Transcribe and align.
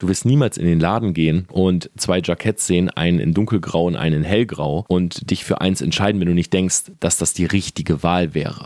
Du 0.00 0.08
wirst 0.08 0.24
niemals 0.24 0.56
in 0.56 0.64
den 0.64 0.80
Laden 0.80 1.12
gehen 1.12 1.46
und 1.52 1.90
zwei 1.98 2.22
Jacketts 2.24 2.66
sehen, 2.66 2.88
einen 2.88 3.18
in 3.18 3.34
dunkelgrau 3.34 3.84
und 3.84 3.96
einen 3.96 4.22
in 4.22 4.24
hellgrau 4.24 4.86
und 4.88 5.30
dich 5.30 5.44
für 5.44 5.60
eins 5.60 5.82
entscheiden, 5.82 6.18
wenn 6.22 6.28
du 6.28 6.32
nicht 6.32 6.54
denkst, 6.54 6.92
dass 7.00 7.18
das 7.18 7.34
die 7.34 7.44
richtige 7.44 8.02
Wahl 8.02 8.32
wäre. 8.32 8.64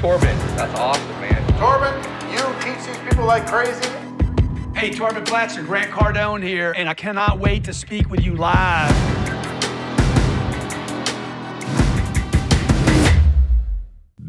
Torben, 0.00 0.28
that's 0.56 0.72
awesome, 0.78 1.02
man. 1.20 1.44
Torben, 1.58 1.92
you 2.30 2.38
teach 2.60 2.78
these 2.86 2.98
people 3.08 3.26
like 3.26 3.44
crazy? 3.48 3.90
Hey, 4.74 4.92
Torben 4.92 5.24
Platzer, 5.24 5.64
Grant 5.64 5.90
Cardone 5.90 6.40
here, 6.40 6.72
and 6.78 6.88
I 6.88 6.94
cannot 6.94 7.40
wait 7.40 7.64
to 7.64 7.72
speak 7.72 8.08
with 8.12 8.24
you 8.24 8.36
live. 8.36 9.23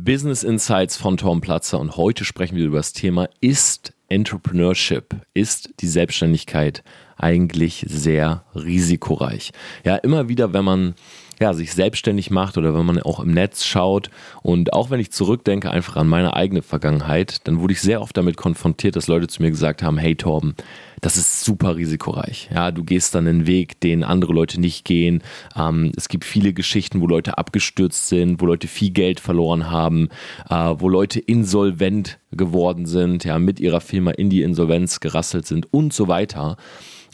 Business 0.06 0.44
Insights 0.44 0.98
von 0.98 1.18
Tom 1.18 1.42
Platzer 1.42 1.80
und 1.80 1.98
heute 1.98 2.26
sprechen 2.26 2.56
wir 2.56 2.66
über 2.66 2.78
das 2.78 2.94
Thema, 2.94 3.28
ist 3.42 3.92
Entrepreneurship, 4.08 5.16
ist 5.34 5.72
die 5.80 5.88
Selbstständigkeit 5.88 6.84
eigentlich 7.18 7.84
sehr 7.90 8.46
risikoreich? 8.54 9.52
Ja, 9.84 9.96
immer 9.96 10.30
wieder, 10.30 10.54
wenn 10.54 10.64
man 10.64 10.94
ja, 11.40 11.54
sich 11.54 11.74
selbstständig 11.74 12.32
macht 12.32 12.58
oder 12.58 12.74
wenn 12.74 12.86
man 12.86 13.02
auch 13.02 13.20
im 13.20 13.32
Netz 13.32 13.66
schaut. 13.66 14.10
Und 14.42 14.74
auch 14.74 14.90
wenn 14.90 15.00
ich 15.00 15.12
zurückdenke 15.12 15.70
einfach 15.70 15.96
an 15.96 16.08
meine 16.08 16.36
eigene 16.36 16.62
Vergangenheit, 16.62 17.48
dann 17.48 17.60
wurde 17.60 17.74
ich 17.74 17.82
sehr 17.82 18.02
oft 18.02 18.16
damit 18.16 18.38
konfrontiert, 18.38 18.96
dass 18.96 19.08
Leute 19.08 19.28
zu 19.28 19.42
mir 19.42 19.50
gesagt 19.50 19.84
haben, 19.84 19.98
hey 19.98 20.16
Torben, 20.16 20.56
das 21.02 21.18
ist 21.18 21.44
super 21.44 21.76
risikoreich. 21.76 22.50
Ja, 22.54 22.72
du 22.72 22.84
gehst 22.84 23.14
dann 23.16 23.28
einen 23.28 23.48
Weg, 23.48 23.80
den 23.82 24.04
andere 24.04 24.34
Leute 24.34 24.60
nicht 24.60 24.86
gehen. 24.86 25.22
Ähm, 25.56 25.92
es 25.96 26.08
gibt 26.10 26.26
viele 26.26 26.54
Geschichten, 26.54 27.02
wo 27.02 27.08
Leute 27.08 27.38
abgestürzt 27.38 28.08
sind, 28.08 28.42
wo 28.42 28.46
Leute 28.46 28.68
viel 28.68 28.92
Geld 28.92 29.20
verloren 29.20 29.70
haben, 29.70 30.10
äh, 30.50 30.56
wo 30.56 30.90
Leute 30.90 31.20
insolvent 31.20 32.20
geworden 32.32 32.86
sind, 32.86 33.24
ja, 33.24 33.40
mit 33.40 33.60
ihrer 33.60 33.82
Firma 33.82 34.12
in 34.12 34.30
die 34.30 34.42
Insolvenz 34.42 35.00
gerasselt 35.00 35.46
sind 35.46 35.72
und 35.72 35.94
so 35.94 36.08
weiter. 36.08 36.58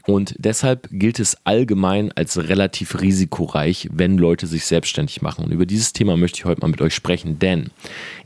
Und 0.08 0.36
deshalb 0.40 0.88
gilt 0.92 1.20
es 1.20 1.38
allgemein 1.46 2.12
als 2.14 2.38
relativ 2.38 3.02
risikoreich, 3.02 3.90
wenn 3.92 4.18
Leute 4.18 4.48
sich 4.48 4.66
selbstständig 4.66 5.22
machen. 5.22 5.46
Und 5.46 5.52
über 5.52 5.66
dieses 5.66 5.94
Thema 5.94 6.18
möchte 6.18 6.40
ich 6.40 6.46
heute 6.46 6.62
mal 6.62 6.70
mit 6.70 6.82
euch 6.82 6.96
sprechen, 6.96 7.40
denn 7.40 7.70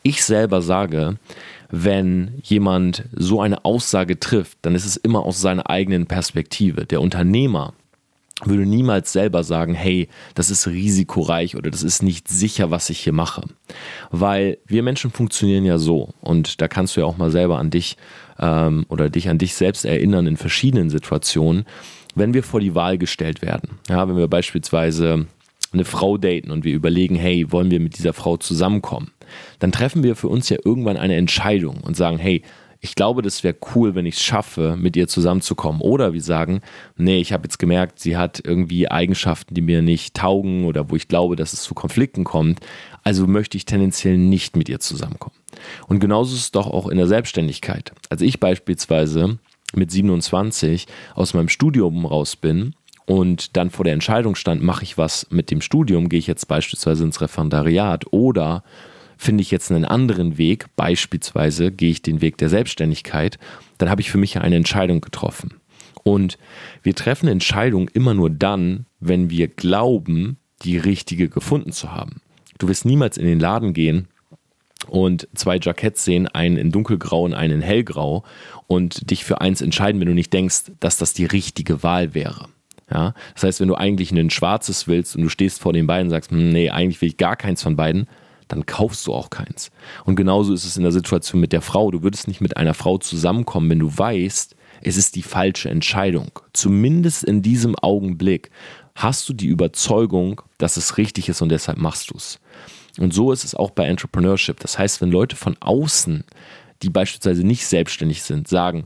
ich 0.03 0.23
selber 0.23 0.61
sage, 0.61 1.17
wenn 1.69 2.39
jemand 2.43 3.05
so 3.11 3.41
eine 3.41 3.65
Aussage 3.65 4.19
trifft, 4.19 4.59
dann 4.61 4.75
ist 4.75 4.85
es 4.85 4.97
immer 4.97 5.23
aus 5.23 5.41
seiner 5.41 5.69
eigenen 5.69 6.05
Perspektive. 6.05 6.85
Der 6.85 7.01
Unternehmer 7.01 7.73
würde 8.43 8.65
niemals 8.65 9.13
selber 9.13 9.43
sagen, 9.43 9.73
hey, 9.73 10.09
das 10.33 10.49
ist 10.49 10.67
risikoreich 10.67 11.55
oder 11.55 11.71
das 11.71 11.83
ist 11.83 12.03
nicht 12.03 12.27
sicher, 12.27 12.69
was 12.69 12.89
ich 12.89 12.99
hier 12.99 13.13
mache. 13.13 13.43
Weil 14.11 14.57
wir 14.65 14.83
Menschen 14.83 15.09
funktionieren 15.09 15.65
ja 15.65 15.77
so 15.77 16.09
und 16.21 16.61
da 16.61 16.67
kannst 16.67 16.95
du 16.95 17.01
ja 17.01 17.07
auch 17.07 17.17
mal 17.17 17.31
selber 17.31 17.57
an 17.57 17.69
dich 17.69 17.97
ähm, 18.39 18.85
oder 18.89 19.09
dich 19.09 19.29
an 19.29 19.37
dich 19.37 19.53
selbst 19.53 19.85
erinnern 19.85 20.27
in 20.27 20.37
verschiedenen 20.37 20.89
Situationen, 20.89 21.65
wenn 22.15 22.33
wir 22.33 22.43
vor 22.43 22.59
die 22.59 22.75
Wahl 22.75 22.97
gestellt 22.97 23.41
werden. 23.41 23.79
Ja, 23.89 24.07
wenn 24.07 24.17
wir 24.17 24.27
beispielsweise 24.27 25.25
eine 25.73 25.85
Frau 25.85 26.17
daten 26.17 26.51
und 26.51 26.63
wir 26.63 26.73
überlegen, 26.73 27.15
hey, 27.15 27.51
wollen 27.51 27.71
wir 27.71 27.79
mit 27.79 27.97
dieser 27.97 28.13
Frau 28.13 28.37
zusammenkommen, 28.37 29.11
dann 29.59 29.71
treffen 29.71 30.03
wir 30.03 30.15
für 30.15 30.29
uns 30.29 30.49
ja 30.49 30.57
irgendwann 30.63 30.97
eine 30.97 31.15
Entscheidung 31.15 31.81
und 31.81 31.97
sagen, 31.97 32.17
hey, 32.17 32.41
ich 32.85 32.93
glaube, 32.93 33.23
das 33.23 33.43
wäre 33.43 33.55
cool, 33.73 33.95
wenn 33.95 34.05
ich 34.05 34.15
es 34.15 34.21
schaffe, 34.21 34.77
mit 34.77 34.95
ihr 34.95 35.07
zusammenzukommen. 35.07 35.81
Oder 35.81 36.13
wir 36.13 36.21
sagen, 36.21 36.61
nee, 36.97 37.19
ich 37.19 37.33
habe 37.33 37.45
jetzt 37.45 37.57
gemerkt, 37.57 37.99
sie 37.99 38.15
hat 38.15 38.43
irgendwie 38.45 38.91
Eigenschaften, 38.91 39.55
die 39.55 39.61
mir 39.61 39.81
nicht 39.81 40.13
taugen 40.13 40.65
oder 40.65 40.91
wo 40.91 40.95
ich 40.95 41.07
glaube, 41.07 41.35
dass 41.35 41.51
es 41.51 41.63
zu 41.63 41.73
Konflikten 41.73 42.23
kommt. 42.23 42.59
Also 43.03 43.25
möchte 43.25 43.57
ich 43.57 43.65
tendenziell 43.65 44.19
nicht 44.19 44.55
mit 44.55 44.69
ihr 44.69 44.79
zusammenkommen. 44.79 45.35
Und 45.87 45.99
genauso 45.99 46.35
ist 46.35 46.41
es 46.41 46.51
doch 46.51 46.67
auch 46.67 46.87
in 46.87 46.97
der 46.97 47.07
Selbstständigkeit. 47.07 47.91
Als 48.09 48.21
ich 48.21 48.39
beispielsweise 48.39 49.39
mit 49.73 49.89
27 49.89 50.85
aus 51.15 51.33
meinem 51.33 51.49
Studium 51.49 52.05
raus 52.05 52.35
bin 52.35 52.75
und 53.07 53.57
dann 53.57 53.71
vor 53.71 53.83
der 53.83 53.93
Entscheidung 53.93 54.35
stand, 54.35 54.61
mache 54.61 54.83
ich 54.83 54.95
was 54.95 55.25
mit 55.31 55.49
dem 55.49 55.61
Studium, 55.61 56.07
gehe 56.07 56.19
ich 56.19 56.27
jetzt 56.27 56.47
beispielsweise 56.47 57.03
ins 57.03 57.19
Referendariat 57.19 58.05
oder 58.13 58.63
finde 59.17 59.41
ich 59.41 59.51
jetzt 59.51 59.71
einen 59.71 59.85
anderen 59.85 60.37
Weg, 60.37 60.65
beispielsweise 60.75 61.71
gehe 61.71 61.91
ich 61.91 62.01
den 62.01 62.21
Weg 62.21 62.37
der 62.37 62.49
Selbstständigkeit, 62.49 63.37
dann 63.77 63.89
habe 63.89 64.01
ich 64.01 64.11
für 64.11 64.17
mich 64.17 64.37
eine 64.37 64.55
Entscheidung 64.55 65.01
getroffen. 65.01 65.55
Und 66.03 66.37
wir 66.83 66.93
treffen 66.93 67.27
Entscheidungen 67.27 67.89
immer 67.93 68.13
nur 68.13 68.29
dann, 68.29 68.85
wenn 68.99 69.29
wir 69.29 69.47
glauben, 69.47 70.37
die 70.61 70.77
richtige 70.77 71.29
gefunden 71.29 71.71
zu 71.71 71.91
haben. 71.91 72.21
Du 72.57 72.67
wirst 72.67 72.85
niemals 72.85 73.17
in 73.17 73.25
den 73.25 73.39
Laden 73.39 73.73
gehen 73.73 74.07
und 74.87 75.27
zwei 75.33 75.57
Jacketts 75.61 76.05
sehen, 76.05 76.27
einen 76.27 76.57
in 76.57 76.71
dunkelgrau 76.71 77.23
und 77.23 77.33
einen 77.33 77.55
in 77.55 77.61
hellgrau 77.61 78.23
und 78.67 79.09
dich 79.09 79.25
für 79.25 79.41
eins 79.41 79.61
entscheiden, 79.61 79.99
wenn 79.99 80.07
du 80.07 80.13
nicht 80.13 80.31
denkst, 80.31 80.71
dass 80.79 80.97
das 80.97 81.13
die 81.13 81.25
richtige 81.25 81.83
Wahl 81.83 82.13
wäre. 82.13 82.47
Ja? 82.91 83.13
Das 83.33 83.43
heißt, 83.43 83.59
wenn 83.61 83.67
du 83.67 83.75
eigentlich 83.75 84.11
ein 84.11 84.29
schwarzes 84.29 84.87
willst 84.87 85.15
und 85.15 85.23
du 85.23 85.29
stehst 85.29 85.59
vor 85.59 85.73
den 85.73 85.87
beiden 85.87 86.07
und 86.07 86.11
sagst, 86.11 86.31
hm, 86.31 86.49
nee, 86.49 86.69
eigentlich 86.69 87.01
will 87.01 87.09
ich 87.09 87.17
gar 87.17 87.35
keins 87.35 87.63
von 87.63 87.75
beiden, 87.75 88.07
dann 88.47 88.65
kaufst 88.65 89.07
du 89.07 89.13
auch 89.13 89.29
keins. 89.29 89.71
Und 90.03 90.15
genauso 90.15 90.53
ist 90.53 90.65
es 90.65 90.77
in 90.77 90.83
der 90.83 90.91
Situation 90.91 91.41
mit 91.41 91.51
der 91.51 91.61
Frau. 91.61 91.91
Du 91.91 92.03
würdest 92.03 92.27
nicht 92.27 92.41
mit 92.41 92.57
einer 92.57 92.73
Frau 92.73 92.97
zusammenkommen, 92.97 93.69
wenn 93.69 93.79
du 93.79 93.97
weißt, 93.97 94.55
es 94.81 94.97
ist 94.97 95.15
die 95.15 95.23
falsche 95.23 95.69
Entscheidung. 95.69 96.31
Zumindest 96.53 97.23
in 97.23 97.41
diesem 97.41 97.75
Augenblick 97.75 98.51
hast 98.95 99.27
du 99.27 99.33
die 99.33 99.47
Überzeugung, 99.47 100.41
dass 100.57 100.77
es 100.77 100.97
richtig 100.97 101.29
ist 101.29 101.41
und 101.41 101.49
deshalb 101.49 101.77
machst 101.77 102.11
du 102.11 102.17
es. 102.17 102.39
Und 102.97 103.13
so 103.13 103.31
ist 103.31 103.43
es 103.43 103.55
auch 103.55 103.71
bei 103.71 103.85
Entrepreneurship. 103.85 104.59
Das 104.59 104.79
heißt, 104.79 105.01
wenn 105.01 105.11
Leute 105.11 105.35
von 105.35 105.57
außen, 105.59 106.23
die 106.81 106.89
beispielsweise 106.89 107.45
nicht 107.45 107.65
selbstständig 107.65 108.23
sind, 108.23 108.47
sagen, 108.47 108.85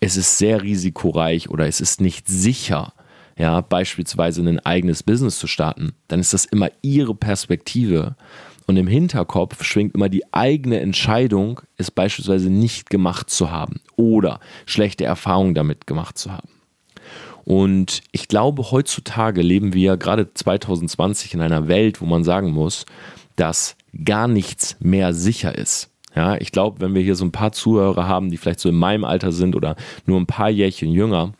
es 0.00 0.16
ist 0.16 0.36
sehr 0.36 0.62
risikoreich 0.62 1.48
oder 1.48 1.66
es 1.66 1.80
ist 1.80 2.00
nicht 2.00 2.28
sicher, 2.28 2.92
ja, 3.38 3.60
beispielsweise 3.60 4.42
ein 4.42 4.60
eigenes 4.60 5.02
Business 5.02 5.38
zu 5.38 5.46
starten, 5.46 5.92
dann 6.08 6.20
ist 6.20 6.32
das 6.32 6.44
immer 6.44 6.70
ihre 6.82 7.14
Perspektive 7.14 8.16
und 8.66 8.76
im 8.76 8.86
Hinterkopf 8.86 9.62
schwingt 9.62 9.94
immer 9.94 10.08
die 10.08 10.32
eigene 10.32 10.80
Entscheidung, 10.80 11.60
es 11.76 11.90
beispielsweise 11.90 12.50
nicht 12.50 12.90
gemacht 12.90 13.30
zu 13.30 13.50
haben 13.50 13.80
oder 13.96 14.40
schlechte 14.66 15.04
Erfahrungen 15.04 15.54
damit 15.54 15.86
gemacht 15.86 16.18
zu 16.18 16.32
haben. 16.32 16.48
Und 17.44 18.02
ich 18.10 18.26
glaube, 18.26 18.72
heutzutage 18.72 19.40
leben 19.40 19.72
wir 19.72 19.96
gerade 19.96 20.34
2020 20.34 21.34
in 21.34 21.40
einer 21.40 21.68
Welt, 21.68 22.00
wo 22.00 22.06
man 22.06 22.24
sagen 22.24 22.50
muss, 22.50 22.86
dass 23.36 23.76
gar 24.04 24.26
nichts 24.26 24.76
mehr 24.80 25.14
sicher 25.14 25.56
ist. 25.56 25.90
Ja, 26.16 26.36
ich 26.36 26.50
glaube, 26.50 26.80
wenn 26.80 26.94
wir 26.94 27.02
hier 27.02 27.14
so 27.14 27.24
ein 27.24 27.30
paar 27.30 27.52
Zuhörer 27.52 28.08
haben, 28.08 28.30
die 28.30 28.36
vielleicht 28.36 28.58
so 28.58 28.68
in 28.68 28.74
meinem 28.74 29.04
Alter 29.04 29.30
sind 29.30 29.54
oder 29.54 29.76
nur 30.06 30.18
ein 30.18 30.26
paar 30.26 30.50
Jährchen 30.50 30.90
jünger, 30.90 31.34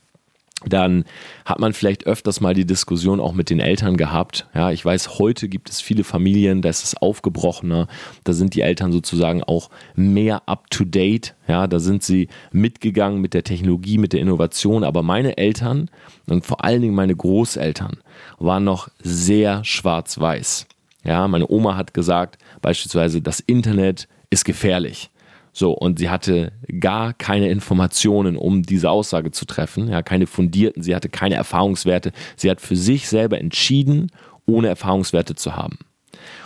dann 0.64 1.04
hat 1.44 1.58
man 1.58 1.74
vielleicht 1.74 2.06
öfters 2.06 2.40
mal 2.40 2.54
die 2.54 2.64
Diskussion 2.64 3.20
auch 3.20 3.34
mit 3.34 3.50
den 3.50 3.60
Eltern 3.60 3.96
gehabt. 3.96 4.46
Ja, 4.54 4.70
ich 4.70 4.82
weiß, 4.82 5.18
heute 5.18 5.48
gibt 5.48 5.68
es 5.68 5.82
viele 5.82 6.02
Familien, 6.02 6.62
da 6.62 6.70
ist 6.70 6.82
es 6.82 6.96
aufgebrochener, 6.96 7.88
da 8.24 8.32
sind 8.32 8.54
die 8.54 8.62
Eltern 8.62 8.90
sozusagen 8.90 9.42
auch 9.44 9.68
mehr 9.94 10.48
up 10.48 10.70
to 10.70 10.84
date. 10.84 11.34
Ja, 11.46 11.66
da 11.66 11.78
sind 11.78 12.02
sie 12.02 12.28
mitgegangen 12.52 13.20
mit 13.20 13.34
der 13.34 13.44
Technologie, 13.44 13.98
mit 13.98 14.14
der 14.14 14.20
Innovation. 14.20 14.82
Aber 14.82 15.02
meine 15.02 15.36
Eltern 15.36 15.90
und 16.26 16.46
vor 16.46 16.64
allen 16.64 16.80
Dingen 16.80 16.94
meine 16.94 17.14
Großeltern 17.14 17.98
waren 18.38 18.64
noch 18.64 18.88
sehr 19.02 19.62
schwarz-weiß. 19.62 20.66
Ja, 21.04 21.28
meine 21.28 21.48
Oma 21.48 21.76
hat 21.76 21.94
gesagt, 21.94 22.38
beispielsweise, 22.62 23.20
das 23.20 23.40
Internet 23.40 24.08
ist 24.30 24.44
gefährlich. 24.44 25.10
So, 25.58 25.72
und 25.72 25.98
sie 25.98 26.10
hatte 26.10 26.52
gar 26.80 27.14
keine 27.14 27.48
Informationen, 27.48 28.36
um 28.36 28.62
diese 28.62 28.90
Aussage 28.90 29.30
zu 29.30 29.46
treffen, 29.46 29.88
ja, 29.88 30.02
keine 30.02 30.26
fundierten, 30.26 30.82
sie 30.82 30.94
hatte 30.94 31.08
keine 31.08 31.36
Erfahrungswerte. 31.36 32.12
Sie 32.36 32.50
hat 32.50 32.60
für 32.60 32.76
sich 32.76 33.08
selber 33.08 33.40
entschieden, 33.40 34.10
ohne 34.44 34.68
Erfahrungswerte 34.68 35.34
zu 35.34 35.56
haben. 35.56 35.78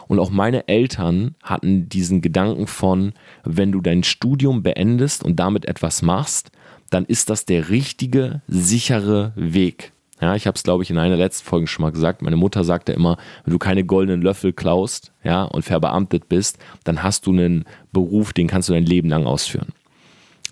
Und 0.07 0.21
auch 0.21 0.31
meine 0.31 0.69
Eltern 0.69 1.35
hatten 1.43 1.89
diesen 1.89 2.21
Gedanken 2.21 2.69
von, 2.69 3.13
wenn 3.43 3.73
du 3.73 3.81
dein 3.81 4.05
Studium 4.05 4.63
beendest 4.63 5.25
und 5.25 5.41
damit 5.41 5.67
etwas 5.67 6.03
machst, 6.03 6.53
dann 6.91 7.05
ist 7.05 7.31
das 7.31 7.45
der 7.45 7.69
richtige, 7.69 8.43
sichere 8.47 9.33
Weg. 9.35 9.91
Ja, 10.21 10.35
ich 10.35 10.47
habe 10.47 10.55
es, 10.55 10.63
glaube 10.63 10.83
ich, 10.83 10.91
in 10.91 10.99
einer 10.99 11.17
letzten 11.17 11.47
Folge 11.47 11.67
schon 11.67 11.83
mal 11.83 11.93
gesagt. 11.93 12.21
Meine 12.21 12.37
Mutter 12.37 12.63
sagte 12.63 12.93
immer, 12.93 13.17
wenn 13.45 13.53
du 13.53 13.59
keine 13.59 13.85
goldenen 13.85 14.21
Löffel 14.21 14.53
klaust 14.53 15.13
ja, 15.25 15.45
und 15.45 15.63
verbeamtet 15.63 16.29
bist, 16.29 16.59
dann 16.85 17.03
hast 17.03 17.27
du 17.27 17.33
einen 17.33 17.65
Beruf, 17.93 18.35
den 18.35 18.47
kannst 18.47 18.69
du 18.69 18.75
dein 18.75 18.85
Leben 18.85 19.09
lang 19.09 19.27
ausführen. 19.27 19.69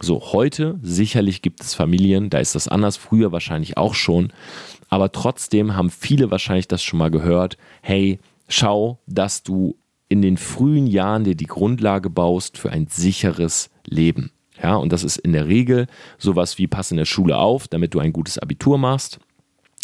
So, 0.01 0.33
heute 0.33 0.79
sicherlich 0.81 1.43
gibt 1.43 1.61
es 1.61 1.75
Familien, 1.75 2.31
da 2.31 2.39
ist 2.39 2.55
das 2.55 2.69
anders, 2.69 2.97
früher 2.97 3.33
wahrscheinlich 3.33 3.77
auch 3.77 3.95
schon, 3.95 4.33
aber 4.89 5.13
trotzdem 5.13 5.75
haben 5.75 5.91
viele 5.91 6.31
wahrscheinlich 6.31 6.69
das 6.69 6.83
schon 6.83 7.01
mal 7.01 7.11
gehört, 7.11 7.59
hey, 7.83 8.21
schau, 8.49 9.01
dass 9.07 9.43
du 9.43 9.77
in 10.09 10.23
den 10.23 10.37
frühen 10.37 10.87
Jahren 10.87 11.25
dir 11.25 11.35
die 11.35 11.47
Grundlage 11.47 12.11
baust 12.11 12.59
für 12.59 12.71
ein 12.71 12.87
sicheres 12.87 13.71
Leben. 13.85 14.31
Ja, 14.63 14.77
und 14.77 14.93
das 14.93 15.05
ist 15.05 15.19
in 15.19 15.33
der 15.33 15.49
Regel 15.49 15.89
sowas 16.17 16.59
wie 16.59 16.69
pass 16.69 16.91
in 16.91 16.97
der 16.97 17.05
Schule 17.05 17.37
auf, 17.37 17.69
damit 17.69 17.93
du 17.93 17.99
ein 17.99 18.13
gutes 18.13 18.39
Abitur 18.39 18.79
machst 18.79 19.19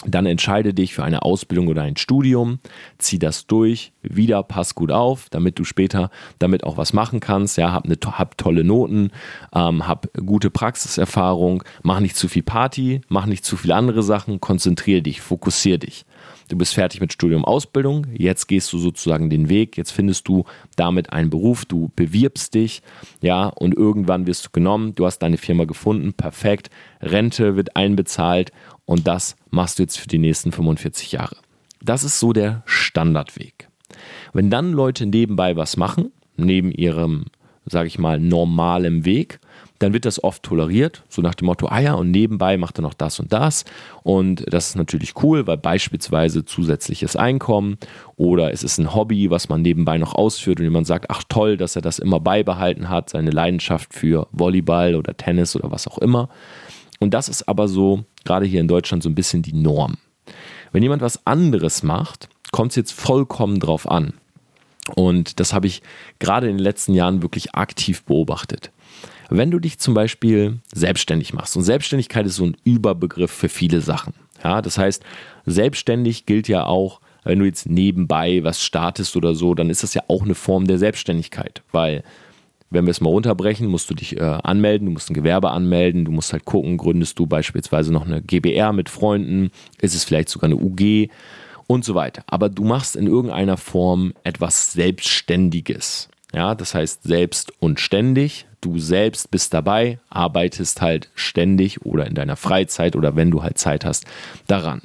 Dann 0.07 0.27
entscheide 0.27 0.75
dich 0.75 0.95
für 0.95 1.05
eine 1.05 1.23
Ausbildung 1.23 1.69
oder 1.69 1.83
ein 1.83 1.97
Studium, 1.97 2.59
zieh 2.99 3.19
das 3.19 3.47
durch, 3.47 3.93
wieder 4.03 4.43
pass 4.43 4.75
gut 4.75 4.91
auf, 4.91 5.29
damit 5.31 5.59
du 5.59 5.65
später 5.65 6.11
damit 6.39 6.65
auch 6.65 6.77
was 6.77 6.93
machen 6.93 7.21
kannst. 7.21 7.57
Ja, 7.57 7.73
hab, 7.73 7.85
eine, 7.85 7.97
hab 8.05 8.37
tolle 8.37 8.65
Noten, 8.65 9.11
ähm, 9.55 9.87
hab 9.87 10.09
gute 10.15 10.51
Praxiserfahrung, 10.51 11.65
mach 11.83 12.01
nicht 12.01 12.17
zu 12.17 12.29
viel 12.29 12.43
Party, 12.43 13.01
mach 13.09 13.27
nicht 13.27 13.45
zu 13.45 13.57
viele 13.57 13.75
andere 13.75 14.03
Sachen, 14.03 14.41
konzentriere 14.41 15.03
dich, 15.03 15.21
fokussiere 15.21 15.79
dich. 15.79 16.05
Du 16.49 16.59
bist 16.59 16.75
fertig 16.75 17.01
mit 17.01 17.13
Studium, 17.13 17.45
Ausbildung, 17.45 18.07
jetzt 18.13 18.49
gehst 18.49 18.71
du 18.73 18.79
sozusagen 18.79 19.31
den 19.31 19.49
Weg, 19.49 19.79
jetzt 19.79 19.93
findest 19.93 20.29
du 20.29 20.45
damit 20.77 21.11
einen 21.11 21.31
Beruf, 21.31 21.65
du 21.65 21.91
bewirbst 21.97 22.55
dich, 22.55 22.83
ja, 23.23 23.47
und 23.47 23.75
irgendwann 23.75 24.27
wirst 24.27 24.47
du 24.47 24.51
genommen, 24.53 24.95
du 24.95 25.07
hast 25.07 25.21
deine 25.21 25.39
Firma 25.39 25.65
gefunden, 25.65 26.13
perfekt, 26.13 26.69
Rente 27.01 27.57
wird 27.57 27.77
einbezahlt 27.77 28.53
und 28.87 29.07
das 29.07 29.37
machst 29.51 29.79
du 29.79 29.83
jetzt 29.83 29.99
für 29.99 30.09
die 30.09 30.19
nächsten 30.19 30.53
45 30.53 31.13
Jahre. 31.13 31.37
Das 31.83 32.05
ist 32.05 32.19
so 32.19 32.33
der 32.33 32.63
Standardweg. 32.67 33.69
Wenn 34.33 34.51
dann 34.51 34.73
Leute 34.73 35.07
nebenbei 35.07 35.57
was 35.57 35.77
machen, 35.77 36.13
neben 36.37 36.73
ihrem, 36.73 37.27
sage 37.67 37.89
ich 37.89 37.99
mal, 37.99 38.19
normalen 38.19 39.05
Weg, 39.05 39.39
dann 39.81 39.93
wird 39.93 40.05
das 40.05 40.23
oft 40.23 40.43
toleriert, 40.43 41.03
so 41.09 41.21
nach 41.21 41.35
dem 41.35 41.47
Motto, 41.47 41.67
ah 41.67 41.81
ja, 41.81 41.95
und 41.95 42.11
nebenbei 42.11 42.57
macht 42.57 42.79
er 42.79 42.83
noch 42.83 42.95
das 42.95 43.19
und 43.21 43.33
das. 43.33 43.65
Und 44.03 44.45
das 44.53 44.69
ist 44.69 44.77
natürlich 44.77 45.13
cool, 45.23 45.47
weil 45.47 45.59
beispielsweise 45.59 46.45
zusätzliches 46.45 47.17
Einkommen 47.17 47.77
oder 48.17 48.53
es 48.53 48.63
ist 48.63 48.79
ein 48.79 48.95
Hobby, 48.95 49.31
was 49.31 49.49
man 49.49 49.63
nebenbei 49.63 49.99
noch 49.99 50.15
ausführt 50.15 50.59
und 50.61 50.65
jemand 50.65 50.87
sagt, 50.87 51.11
ach 51.11 51.25
toll, 51.29 51.57
dass 51.57 51.77
er 51.77 51.83
das 51.83 51.99
immer 51.99 52.21
beibehalten 52.21 52.89
hat, 52.89 53.11
seine 53.11 53.31
Leidenschaft 53.31 53.93
für 53.93 54.29
Volleyball 54.33 54.95
oder 54.95 55.17
Tennis 55.17 55.57
oder 55.57 55.71
was 55.71 55.89
auch 55.89 55.99
immer. 55.99 56.29
Und 57.01 57.13
das 57.13 57.29
ist 57.29 57.49
aber 57.49 57.69
so, 57.69 58.05
gerade 58.25 58.47
hier 58.47 58.61
in 58.61 58.69
Deutschland, 58.69 59.03
so 59.03 59.09
ein 59.09 59.15
bisschen 59.15 59.43
die 59.43 59.53
Norm. 59.53 59.97
Wenn 60.73 60.83
jemand 60.83 61.03
was 61.03 61.27
anderes 61.27 61.83
macht, 61.83 62.29
kommt 62.53 62.73
es 62.73 62.77
jetzt 62.77 62.93
vollkommen 62.93 63.61
drauf 63.61 63.89
an. 63.91 64.15
Und 64.97 65.41
das 65.41 65.53
habe 65.53 65.67
ich 65.67 65.83
gerade 66.19 66.49
in 66.49 66.57
den 66.57 66.63
letzten 66.63 66.95
Jahren 66.95 67.23
wirklich 67.23 67.55
aktiv 67.55 68.03
beobachtet. 68.05 68.71
Wenn 69.31 69.51
du 69.51 69.59
dich 69.59 69.79
zum 69.79 69.95
Beispiel 69.95 70.59
selbstständig 70.73 71.33
machst, 71.33 71.57
und 71.57 71.63
Selbstständigkeit 71.63 72.27
ist 72.27 72.37
so 72.37 72.45
ein 72.45 72.57
Überbegriff 72.65 73.31
für 73.31 73.49
viele 73.49 73.81
Sachen. 73.81 74.13
Ja, 74.43 74.61
das 74.61 74.77
heißt, 74.77 75.03
selbstständig 75.47 76.27
gilt 76.27 76.49
ja 76.49 76.67
auch, 76.67 77.01
wenn 77.25 77.39
du 77.39 77.47
jetzt 77.47 77.67
nebenbei 77.67 78.45
was 78.45 78.63
startest 78.63 79.17
oder 79.17 79.35
so, 79.35 79.55
dann 79.55 79.71
ist 79.71 79.83
das 79.83 79.95
ja 79.95 80.03
auch 80.09 80.23
eine 80.23 80.35
Form 80.35 80.67
der 80.67 80.79
Selbstständigkeit, 80.79 81.63
weil 81.73 82.05
wenn 82.75 82.87
wir 82.87 82.91
es 82.91 83.01
mal 83.01 83.11
runterbrechen, 83.11 83.67
musst 83.67 83.89
du 83.89 83.95
dich 83.95 84.17
äh, 84.17 84.21
anmelden, 84.21 84.87
du 84.87 84.93
musst 84.93 85.11
ein 85.11 85.15
Gewerbe 85.15 85.51
anmelden, 85.51 86.05
du 86.05 86.11
musst 86.11 86.33
halt 86.33 86.45
gucken, 86.45 86.77
gründest 86.77 87.19
du 87.19 87.27
beispielsweise 87.27 87.93
noch 87.93 88.05
eine 88.05 88.21
GBR 88.21 88.73
mit 88.73 88.89
Freunden, 88.89 89.51
ist 89.81 89.95
es 89.95 90.05
vielleicht 90.05 90.29
sogar 90.29 90.49
eine 90.49 90.57
UG 90.57 91.09
und 91.67 91.85
so 91.85 91.95
weiter. 91.95 92.23
Aber 92.27 92.49
du 92.49 92.65
machst 92.65 92.97
in 92.97 93.07
irgendeiner 93.07 93.57
Form 93.57 94.13
etwas 94.25 94.73
Selbstständiges. 94.73 96.09
Ja, 96.35 96.55
das 96.55 96.75
heißt 96.75 97.05
selbst 97.05 97.53
und 97.61 97.79
ständig. 97.79 98.47
Du 98.61 98.79
selbst 98.79 99.31
bist 99.31 99.55
dabei, 99.55 99.99
arbeitest 100.11 100.81
halt 100.81 101.11
ständig 101.15 101.85
oder 101.85 102.07
in 102.07 102.15
deiner 102.15 102.37
Freizeit 102.37 102.97
oder 102.97 103.15
wenn 103.15 103.31
du 103.31 103.43
halt 103.43 103.59
Zeit 103.59 103.85
hast, 103.85 104.05
daran. 104.47 104.83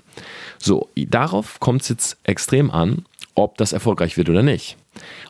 So, 0.59 0.89
darauf 0.95 1.59
kommt 1.59 1.81
es 1.81 1.89
jetzt 1.89 2.17
extrem 2.23 2.69
an, 2.69 3.05
ob 3.35 3.57
das 3.57 3.73
erfolgreich 3.73 4.17
wird 4.17 4.29
oder 4.29 4.43
nicht. 4.43 4.77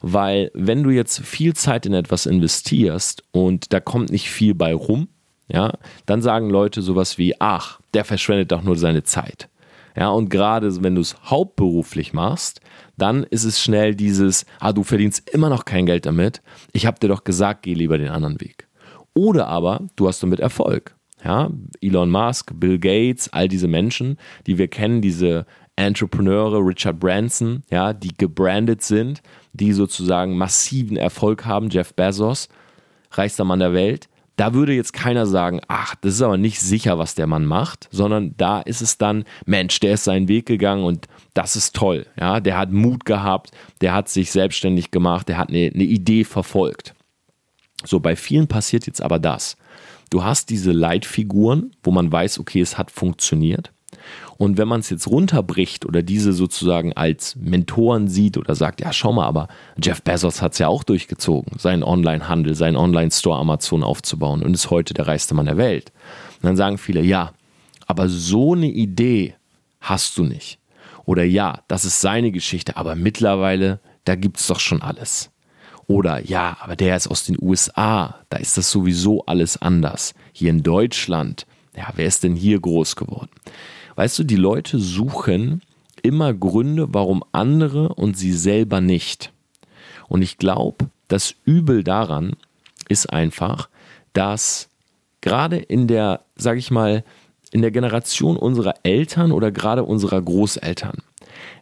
Weil 0.02 0.52
wenn 0.54 0.84
du 0.84 0.90
jetzt 0.90 1.20
viel 1.20 1.54
Zeit 1.54 1.86
in 1.86 1.94
etwas 1.94 2.26
investierst 2.26 3.24
und 3.32 3.74
da 3.74 3.80
kommt 3.80 4.12
nicht 4.12 4.30
viel 4.30 4.56
bei 4.56 4.74
rum, 4.74 5.08
ja, 5.48 5.74
dann 6.06 6.22
sagen 6.22 6.50
Leute 6.50 6.82
sowas 6.82 7.18
wie, 7.18 7.40
ach, 7.40 7.80
der 7.94 8.06
verschwendet 8.06 8.52
doch 8.52 8.62
nur 8.62 8.76
seine 8.76 9.04
Zeit. 9.04 9.50
Ja, 9.96 10.10
und 10.10 10.30
gerade 10.30 10.84
wenn 10.84 10.96
du 10.96 11.02
es 11.02 11.16
hauptberuflich 11.26 12.14
machst, 12.14 12.62
dann 12.98 13.24
ist 13.24 13.44
es 13.44 13.60
schnell 13.60 13.96
dieses, 13.96 14.46
ah, 14.60 14.72
du 14.72 14.84
verdienst 14.84 15.30
immer 15.30 15.50
noch 15.50 15.66
kein 15.66 15.86
Geld 15.86 16.06
damit. 16.06 16.42
Ich 16.72 16.86
habe 16.86 17.00
dir 17.00 17.08
doch 17.08 17.24
gesagt, 17.24 17.64
geh 17.64 17.74
lieber 17.74 17.98
den 17.98 18.10
anderen 18.10 18.40
Weg. 18.40 18.68
Oder 19.14 19.48
aber 19.48 19.82
du 19.96 20.08
hast 20.08 20.22
damit 20.22 20.40
Erfolg. 20.40 20.96
Ja, 21.24 21.50
Elon 21.82 22.10
Musk, 22.10 22.52
Bill 22.56 22.80
Gates, 22.80 23.34
all 23.34 23.50
diese 23.50 23.68
Menschen, 23.68 24.18
die 24.48 24.58
wir 24.58 24.70
kennen, 24.70 25.02
diese 25.02 25.46
Entrepreneure, 25.76 26.60
Richard 26.60 27.00
Branson, 27.00 27.64
ja, 27.70 27.92
die 27.92 28.14
gebrandet 28.16 28.84
sind, 28.84 29.22
die 29.54 29.74
sozusagen 29.74 30.38
massiven 30.38 30.98
Erfolg 30.98 31.46
haben, 31.46 31.70
Jeff 31.70 31.94
Bezos, 31.94 32.50
reichster 33.12 33.44
Mann 33.44 33.60
der 33.60 33.74
Welt, 33.74 34.10
da 34.40 34.54
würde 34.54 34.74
jetzt 34.74 34.94
keiner 34.94 35.26
sagen, 35.26 35.60
ach, 35.68 35.96
das 35.96 36.14
ist 36.14 36.22
aber 36.22 36.38
nicht 36.38 36.62
sicher, 36.62 36.98
was 36.98 37.14
der 37.14 37.28
Mann 37.28 37.46
macht, 37.46 37.90
sondern 37.92 38.36
da 38.38 38.62
ist 38.62 38.82
es 38.82 38.98
dann, 38.98 39.26
Mensch, 39.46 39.82
der 39.82 39.96
ist 39.96 40.06
seinen 40.06 40.30
Weg 40.30 40.46
gegangen 40.46 40.86
und 40.86 41.08
das 41.34 41.58
ist 41.58 41.76
toll. 41.76 42.06
Ja, 42.18 42.40
der 42.40 42.58
hat 42.58 42.72
Mut 42.72 43.04
gehabt, 43.04 43.52
der 43.82 43.94
hat 43.94 44.08
sich 44.08 44.32
selbstständig 44.32 44.92
gemacht, 44.92 45.28
der 45.28 45.38
hat 45.38 45.50
eine, 45.50 45.70
eine 45.74 45.84
Idee 45.84 46.24
verfolgt. 46.24 46.96
So, 47.84 48.00
bei 48.00 48.16
vielen 48.16 48.48
passiert 48.48 48.88
jetzt 48.88 49.02
aber 49.02 49.20
das. 49.20 49.58
Du 50.10 50.24
hast 50.24 50.50
diese 50.50 50.72
Leitfiguren, 50.72 51.72
wo 51.84 51.92
man 51.92 52.10
weiß, 52.10 52.40
okay, 52.40 52.62
es 52.62 52.78
hat 52.78 52.92
funktioniert. 52.92 53.74
Und 54.38 54.58
wenn 54.58 54.68
man 54.68 54.80
es 54.80 54.90
jetzt 54.90 55.08
runterbricht 55.08 55.86
oder 55.86 56.02
diese 56.02 56.34
sozusagen 56.34 56.94
als 56.94 57.36
Mentoren 57.36 58.08
sieht 58.08 58.38
oder 58.38 58.56
sagt, 58.56 58.82
ja, 58.82 58.94
schau 58.94 59.12
mal, 59.12 59.26
aber 59.26 59.48
Jeff 59.82 60.02
Bezos 60.02 60.42
hat 60.42 60.54
es 60.54 60.60
ja 60.60 60.68
auch 60.68 60.84
durchgezogen, 60.84 61.58
seinen 61.58 61.84
Online-Handel, 61.84 62.56
seinen 62.56 62.78
Online-Store 62.78 63.38
Amazon 63.38 63.84
aufzubauen 63.84 64.44
und 64.44 64.54
ist 64.54 64.70
heute 64.70 64.94
der 64.94 65.08
reichste 65.08 65.34
Mann 65.34 65.46
der 65.46 65.58
Welt. 65.58 65.92
Und 66.42 66.46
dann 66.46 66.56
sagen 66.56 66.78
viele, 66.78 67.02
ja, 67.02 67.34
aber 67.86 68.08
so 68.08 68.54
eine 68.54 68.68
Idee 68.68 69.36
hast 69.82 70.18
du 70.18 70.24
nicht. 70.24 70.60
Oder 71.06 71.24
ja, 71.24 71.64
das 71.68 71.86
ist 71.86 72.02
seine 72.02 72.32
Geschichte, 72.32 72.78
aber 72.78 72.96
mittlerweile, 72.96 73.80
da 74.06 74.16
gibt 74.16 74.40
es 74.40 74.48
doch 74.48 74.60
schon 74.60 74.82
alles. 74.82 75.32
Oder 75.88 76.24
ja, 76.24 76.56
aber 76.60 76.76
der 76.76 76.96
ist 76.96 77.08
aus 77.08 77.24
den 77.24 77.36
USA, 77.42 78.20
da 78.30 78.38
ist 78.38 78.58
das 78.58 78.70
sowieso 78.70 79.26
alles 79.26 79.60
anders. 79.60 80.14
Hier 80.34 80.52
in 80.52 80.62
Deutschland, 80.62 81.48
ja, 81.76 81.88
wer 81.96 82.06
ist 82.06 82.24
denn 82.24 82.36
hier 82.36 82.60
groß 82.60 82.96
geworden? 82.96 83.32
Weißt 84.00 84.18
du, 84.18 84.24
die 84.24 84.38
Leute 84.38 84.80
suchen 84.80 85.62
immer 86.04 86.34
Gründe, 86.34 86.88
warum 86.94 87.22
andere 87.34 87.90
und 87.90 88.18
sie 88.18 88.32
selber 88.32 88.80
nicht. 88.80 89.34
Und 90.08 90.22
ich 90.22 90.38
glaube, 90.38 90.90
das 91.10 91.36
Übel 91.44 91.84
daran 91.84 92.38
ist 92.88 93.12
einfach, 93.12 93.68
dass 94.14 94.70
gerade 95.20 95.58
in 95.58 95.88
der, 95.88 96.22
sage 96.38 96.60
ich 96.60 96.72
mal, 96.72 97.04
in 97.52 97.62
der 97.62 97.72
Generation 97.72 98.38
unserer 98.38 98.76
Eltern 98.84 99.34
oder 99.34 99.52
gerade 99.52 99.84
unserer 99.84 100.22
Großeltern, 100.22 101.00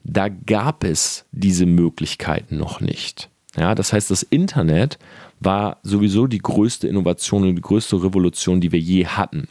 da 0.04 0.30
gab 0.30 0.84
es 0.84 1.26
diese 1.32 1.66
Möglichkeiten 1.66 2.60
noch 2.60 2.82
nicht. 2.82 3.32
Ja, 3.58 3.74
das 3.74 3.94
heißt, 3.94 4.12
das 4.12 4.22
Internet 4.22 5.00
war 5.40 5.78
sowieso 5.82 6.28
die 6.28 6.38
größte 6.38 6.88
Innovation 6.88 7.48
und 7.48 7.56
die 7.56 7.62
größte 7.64 7.96
Revolution, 8.04 8.62
die 8.62 8.72
wir 8.72 8.80
je 8.80 9.08
hatten. 9.08 9.48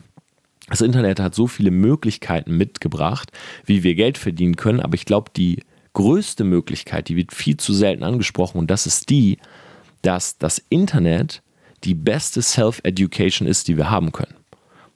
Das 0.69 0.81
Internet 0.81 1.21
hat 1.21 1.35
so 1.35 1.47
viele 1.47 1.71
Möglichkeiten 1.71 2.57
mitgebracht, 2.57 3.31
wie 3.65 3.83
wir 3.83 3.95
Geld 3.95 4.19
verdienen 4.19 4.57
können, 4.57 4.81
aber 4.81 4.95
ich 4.95 5.05
glaube, 5.05 5.31
die 5.37 5.63
größte 5.93 6.45
Möglichkeit, 6.45 7.09
die 7.09 7.17
wird 7.17 7.33
viel 7.33 7.57
zu 7.57 7.73
selten 7.73 8.03
angesprochen 8.03 8.59
und 8.59 8.71
das 8.71 8.87
ist 8.87 9.09
die, 9.09 9.39
dass 10.03 10.39
das 10.39 10.63
Internet 10.69 11.43
die 11.85 11.95
beste 11.95 12.43
Self-Education 12.43 13.47
ist, 13.47 13.69
die 13.69 13.77
wir 13.77 13.91
haben 13.91 14.13
können. 14.13 14.35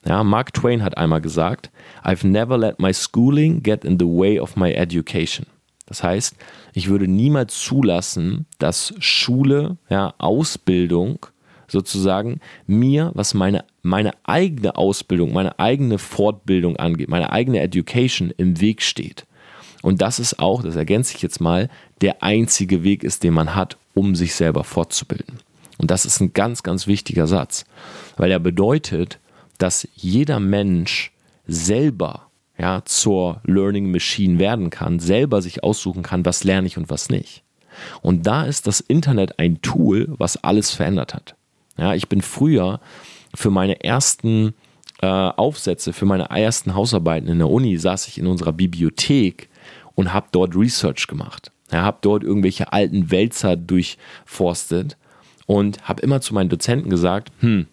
Ja, 0.05 0.25
Mark 0.25 0.55
Twain 0.55 0.83
hat 0.83 0.97
einmal 0.97 1.21
gesagt, 1.21 1.71
I've 2.03 2.27
never 2.27 2.57
let 2.57 2.81
my 2.81 2.93
schooling 2.93 3.63
get 3.63 3.85
in 3.85 3.99
the 3.99 4.07
way 4.07 4.41
of 4.41 4.57
my 4.57 4.73
education. 4.73 5.47
Das 5.87 6.03
heißt, 6.03 6.37
ich 6.73 6.89
würde 6.89 7.09
niemals 7.09 7.59
zulassen, 7.59 8.47
dass 8.59 8.95
Schule, 8.99 9.77
ja, 9.89 10.15
Ausbildung 10.19 11.27
sozusagen 11.71 12.41
mir, 12.67 13.13
was 13.15 13.35
meine, 13.35 13.65
meine 13.83 14.13
eigene 14.25 14.77
Ausbildung, 14.77 15.33
meine 15.33 15.59
eigene 15.59 15.99
Fortbildung 15.99 16.77
angeht, 16.77 17.09
meine 17.09 17.33
eigene 17.33 17.61
Education 17.61 18.33
im 18.37 18.61
Weg 18.61 18.83
steht. 18.83 19.27
Und 19.83 20.03
das 20.03 20.19
ist 20.19 20.39
auch, 20.39 20.63
das 20.63 20.77
ergänze 20.77 21.15
ich 21.17 21.23
jetzt 21.23 21.41
mal, 21.41 21.69
der 22.01 22.23
einzige 22.23 22.83
Weg 22.83 23.03
ist, 23.03 23.23
den 23.23 23.35
man 23.35 23.55
hat, 23.55 23.77
um 23.95 24.15
sich 24.15 24.35
selber 24.35 24.65
fortzubilden. 24.65 25.39
Und 25.79 25.91
das 25.91 26.05
ist 26.05 26.21
ein 26.21 26.35
ganz, 26.35 26.63
ganz 26.63 26.87
wichtiger 26.87 27.27
Satz, 27.27 27.65
weil 28.17 28.31
er 28.31 28.39
bedeutet, 28.39 29.19
dass 29.57 29.89
jeder 29.95 30.41
Mensch 30.41 31.13
selber 31.47 32.27
ja, 32.59 32.83
zur 32.85 33.41
Learning 33.45 33.91
Machine 33.91 34.39
werden 34.39 34.69
kann, 34.69 35.01
selber 35.01 35.41
sich 35.41 35.65
aussuchen 35.65 36.03
kann, 36.03 36.27
was 36.27 36.45
lerne 36.45 36.67
ich 36.67 36.77
und 36.77 36.91
was 36.91 37.09
nicht. 37.09 37.43
Und 38.03 38.27
da 38.27 38.45
ist 38.45 38.67
das 38.67 38.81
Internet 38.81 39.39
ein 39.39 39.63
Tool, 39.63 40.07
was 40.19 40.37
alles 40.45 40.71
verändert 40.71 41.15
hat. 41.15 41.35
Ja, 41.81 41.95
ich 41.95 42.09
bin 42.09 42.21
früher 42.21 42.81
für 43.35 43.51
meine 43.51 43.83
ersten 43.83 44.55
äh, 45.01 45.07
Aufsätze, 45.07 45.93
für 45.93 46.07
meine 46.07 46.31
ersten 46.31 46.75
Hausarbeiten 46.75 47.29
in 47.29 47.39
der 47.39 47.49
Uni, 47.49 47.79
saß 47.79 48.07
ich 48.07 48.19
in 48.19 48.27
unserer 48.27 48.53
Bibliothek 48.53 49.49
und 49.95 50.13
habe 50.13 50.27
dort 50.31 50.55
Research 50.55 51.07
gemacht. 51.07 51.51
Ja, 51.73 51.83
habe 51.83 51.99
dort 52.03 52.23
irgendwelche 52.23 52.73
alten 52.73 53.11
Wälzer 53.11 53.57
durchforstet 53.57 54.99
und 55.47 55.89
habe 55.89 56.03
immer 56.03 56.21
zu 56.21 56.35
meinen 56.35 56.51
Dozenten 56.51 56.91
gesagt, 56.91 57.33
hm, 57.41 57.67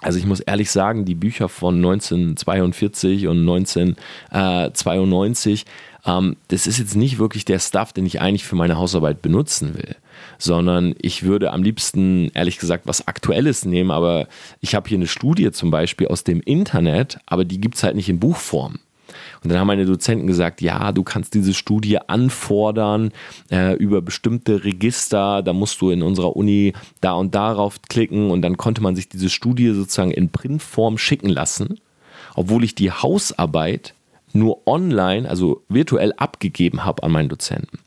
Also 0.00 0.18
ich 0.18 0.26
muss 0.26 0.40
ehrlich 0.40 0.70
sagen, 0.70 1.04
die 1.04 1.14
Bücher 1.14 1.48
von 1.48 1.76
1942 1.76 3.28
und 3.28 3.40
1992, 3.40 5.64
ähm, 6.06 6.36
das 6.48 6.66
ist 6.66 6.78
jetzt 6.78 6.96
nicht 6.96 7.18
wirklich 7.18 7.44
der 7.44 7.58
Stuff, 7.58 7.92
den 7.92 8.06
ich 8.06 8.20
eigentlich 8.20 8.44
für 8.44 8.56
meine 8.56 8.76
Hausarbeit 8.76 9.22
benutzen 9.22 9.74
will, 9.74 9.96
sondern 10.38 10.94
ich 11.00 11.22
würde 11.22 11.52
am 11.52 11.62
liebsten, 11.62 12.30
ehrlich 12.34 12.58
gesagt, 12.58 12.86
was 12.86 13.06
Aktuelles 13.06 13.64
nehmen, 13.64 13.90
aber 13.90 14.28
ich 14.60 14.74
habe 14.74 14.88
hier 14.88 14.98
eine 14.98 15.06
Studie 15.06 15.50
zum 15.52 15.70
Beispiel 15.70 16.08
aus 16.08 16.24
dem 16.24 16.40
Internet, 16.40 17.18
aber 17.26 17.44
die 17.44 17.60
gibt 17.60 17.76
es 17.76 17.82
halt 17.82 17.96
nicht 17.96 18.08
in 18.08 18.20
Buchform. 18.20 18.78
Und 19.42 19.50
dann 19.50 19.58
haben 19.58 19.66
meine 19.66 19.84
Dozenten 19.84 20.26
gesagt, 20.26 20.60
ja, 20.60 20.92
du 20.92 21.02
kannst 21.02 21.34
diese 21.34 21.54
Studie 21.54 21.98
anfordern 21.98 23.12
äh, 23.50 23.74
über 23.74 24.00
bestimmte 24.00 24.64
Register, 24.64 25.42
da 25.42 25.52
musst 25.52 25.80
du 25.80 25.90
in 25.90 26.02
unserer 26.02 26.36
Uni 26.36 26.72
da 27.00 27.12
und 27.12 27.34
darauf 27.34 27.82
klicken 27.82 28.30
und 28.30 28.42
dann 28.42 28.56
konnte 28.56 28.82
man 28.82 28.96
sich 28.96 29.08
diese 29.08 29.30
Studie 29.30 29.72
sozusagen 29.72 30.10
in 30.10 30.30
Printform 30.30 30.98
schicken 30.98 31.28
lassen, 31.28 31.80
obwohl 32.34 32.64
ich 32.64 32.74
die 32.74 32.90
Hausarbeit 32.90 33.94
nur 34.32 34.66
online, 34.66 35.28
also 35.28 35.62
virtuell 35.68 36.12
abgegeben 36.16 36.84
habe 36.84 37.02
an 37.02 37.12
meinen 37.12 37.28
Dozenten. 37.28 37.78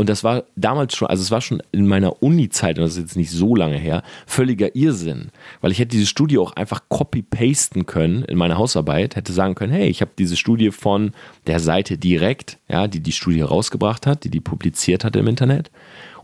Und 0.00 0.08
das 0.08 0.24
war 0.24 0.44
damals 0.56 0.96
schon, 0.96 1.08
also 1.08 1.22
es 1.22 1.30
war 1.30 1.42
schon 1.42 1.62
in 1.72 1.86
meiner 1.86 2.22
Uni-Zeit, 2.22 2.78
und 2.78 2.84
das 2.84 2.92
ist 2.92 3.00
jetzt 3.00 3.16
nicht 3.18 3.30
so 3.30 3.54
lange 3.54 3.76
her, 3.76 4.02
völliger 4.26 4.74
Irrsinn. 4.74 5.28
Weil 5.60 5.72
ich 5.72 5.78
hätte 5.78 5.90
diese 5.90 6.06
Studie 6.06 6.38
auch 6.38 6.52
einfach 6.52 6.84
copy-pasten 6.88 7.84
können 7.84 8.24
in 8.24 8.38
meine 8.38 8.56
Hausarbeit, 8.56 9.14
hätte 9.14 9.34
sagen 9.34 9.56
können, 9.56 9.74
hey, 9.74 9.88
ich 9.88 10.00
habe 10.00 10.12
diese 10.18 10.38
Studie 10.38 10.70
von 10.70 11.12
der 11.46 11.60
Seite 11.60 11.98
direkt, 11.98 12.56
ja, 12.66 12.88
die 12.88 13.00
die 13.00 13.12
Studie 13.12 13.42
rausgebracht 13.42 14.06
hat, 14.06 14.24
die 14.24 14.30
die 14.30 14.40
publiziert 14.40 15.04
hat 15.04 15.16
im 15.16 15.26
Internet. 15.26 15.70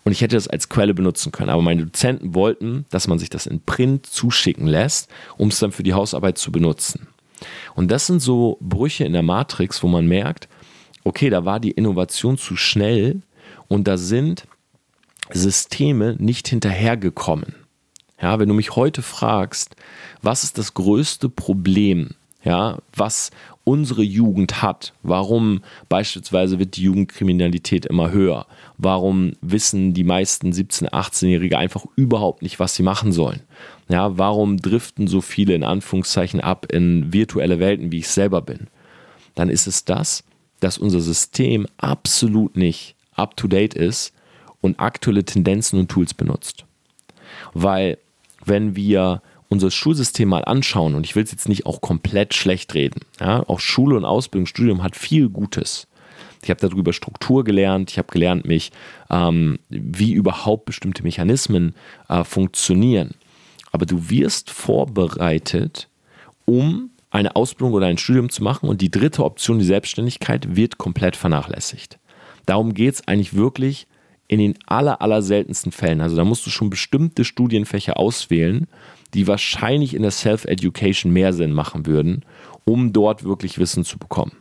Und 0.04 0.12
ich 0.12 0.22
hätte 0.22 0.36
das 0.36 0.48
als 0.48 0.70
Quelle 0.70 0.94
benutzen 0.94 1.30
können. 1.30 1.50
Aber 1.50 1.60
meine 1.60 1.84
Dozenten 1.84 2.34
wollten, 2.34 2.86
dass 2.88 3.08
man 3.08 3.18
sich 3.18 3.28
das 3.28 3.44
in 3.44 3.60
Print 3.60 4.06
zuschicken 4.06 4.68
lässt, 4.68 5.10
um 5.36 5.48
es 5.48 5.58
dann 5.58 5.72
für 5.72 5.82
die 5.82 5.92
Hausarbeit 5.92 6.38
zu 6.38 6.50
benutzen. 6.50 7.08
Und 7.74 7.90
das 7.90 8.06
sind 8.06 8.20
so 8.20 8.56
Brüche 8.62 9.04
in 9.04 9.12
der 9.12 9.22
Matrix, 9.22 9.82
wo 9.82 9.88
man 9.88 10.06
merkt, 10.06 10.48
okay, 11.04 11.28
da 11.28 11.44
war 11.44 11.60
die 11.60 11.72
Innovation 11.72 12.38
zu 12.38 12.56
schnell 12.56 13.20
und 13.68 13.88
da 13.88 13.96
sind 13.96 14.46
Systeme 15.32 16.16
nicht 16.18 16.48
hinterhergekommen. 16.48 17.54
Ja, 18.20 18.38
wenn 18.38 18.48
du 18.48 18.54
mich 18.54 18.76
heute 18.76 19.02
fragst, 19.02 19.76
was 20.22 20.44
ist 20.44 20.56
das 20.56 20.74
größte 20.74 21.28
Problem, 21.28 22.10
ja, 22.44 22.78
was 22.94 23.30
unsere 23.64 24.02
Jugend 24.02 24.62
hat, 24.62 24.94
warum 25.02 25.62
beispielsweise 25.88 26.58
wird 26.58 26.76
die 26.76 26.82
Jugendkriminalität 26.82 27.84
immer 27.84 28.12
höher, 28.12 28.46
warum 28.78 29.32
wissen 29.40 29.92
die 29.92 30.04
meisten 30.04 30.52
17-, 30.52 30.90
18-Jährige 30.90 31.58
einfach 31.58 31.84
überhaupt 31.96 32.42
nicht, 32.42 32.60
was 32.60 32.74
sie 32.74 32.84
machen 32.84 33.12
sollen, 33.12 33.42
ja, 33.88 34.16
warum 34.16 34.56
driften 34.58 35.08
so 35.08 35.20
viele 35.20 35.54
in 35.54 35.64
Anführungszeichen 35.64 36.40
ab 36.40 36.72
in 36.72 37.12
virtuelle 37.12 37.58
Welten, 37.58 37.92
wie 37.92 37.98
ich 37.98 38.08
selber 38.08 38.40
bin, 38.40 38.68
dann 39.34 39.50
ist 39.50 39.66
es 39.66 39.84
das, 39.84 40.24
dass 40.60 40.78
unser 40.78 41.00
System 41.00 41.66
absolut 41.76 42.56
nicht 42.56 42.95
up-to-date 43.16 43.74
ist 43.74 44.12
und 44.60 44.80
aktuelle 44.80 45.24
Tendenzen 45.24 45.78
und 45.78 45.90
Tools 45.90 46.14
benutzt. 46.14 46.64
Weil 47.54 47.98
wenn 48.44 48.76
wir 48.76 49.22
unser 49.48 49.70
Schulsystem 49.70 50.28
mal 50.28 50.44
anschauen, 50.44 50.94
und 50.94 51.04
ich 51.04 51.14
will 51.14 51.24
es 51.24 51.30
jetzt 51.30 51.48
nicht 51.48 51.66
auch 51.66 51.80
komplett 51.80 52.34
schlecht 52.34 52.74
reden, 52.74 53.00
ja, 53.20 53.42
auch 53.48 53.60
Schule 53.60 53.96
und 53.96 54.04
Ausbildung, 54.04 54.46
Studium 54.46 54.82
hat 54.82 54.96
viel 54.96 55.28
Gutes. 55.28 55.86
Ich 56.42 56.50
habe 56.50 56.60
darüber 56.60 56.92
Struktur 56.92 57.44
gelernt, 57.44 57.90
ich 57.90 57.98
habe 57.98 58.12
gelernt, 58.12 58.44
mich, 58.44 58.70
ähm, 59.10 59.58
wie 59.68 60.12
überhaupt 60.12 60.64
bestimmte 60.64 61.02
Mechanismen 61.02 61.74
äh, 62.08 62.24
funktionieren. 62.24 63.14
Aber 63.72 63.86
du 63.86 64.10
wirst 64.10 64.50
vorbereitet, 64.50 65.88
um 66.44 66.90
eine 67.10 67.34
Ausbildung 67.34 67.74
oder 67.74 67.86
ein 67.86 67.98
Studium 67.98 68.30
zu 68.30 68.42
machen 68.42 68.68
und 68.68 68.80
die 68.80 68.90
dritte 68.90 69.24
Option, 69.24 69.58
die 69.58 69.64
Selbstständigkeit, 69.64 70.54
wird 70.56 70.78
komplett 70.78 71.16
vernachlässigt. 71.16 71.98
Darum 72.46 72.74
geht 72.74 72.94
es 72.94 73.08
eigentlich 73.08 73.34
wirklich 73.34 73.86
in 74.28 74.38
den 74.38 74.54
aller, 74.66 75.00
aller 75.02 75.22
seltensten 75.22 75.72
Fällen. 75.72 76.00
Also 76.00 76.16
da 76.16 76.24
musst 76.24 76.46
du 76.46 76.50
schon 76.50 76.70
bestimmte 76.70 77.24
Studienfächer 77.24 77.98
auswählen, 77.98 78.66
die 79.14 79.26
wahrscheinlich 79.26 79.94
in 79.94 80.02
der 80.02 80.10
Self-Education 80.10 81.12
mehr 81.12 81.32
Sinn 81.32 81.52
machen 81.52 81.86
würden, 81.86 82.24
um 82.64 82.92
dort 82.92 83.24
wirklich 83.24 83.58
Wissen 83.58 83.84
zu 83.84 83.98
bekommen. 83.98 84.32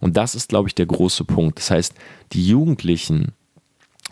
Und 0.00 0.16
das 0.16 0.34
ist, 0.34 0.48
glaube 0.48 0.68
ich, 0.68 0.74
der 0.74 0.86
große 0.86 1.24
Punkt. 1.24 1.58
Das 1.58 1.70
heißt, 1.70 1.94
die 2.32 2.46
Jugendlichen 2.46 3.32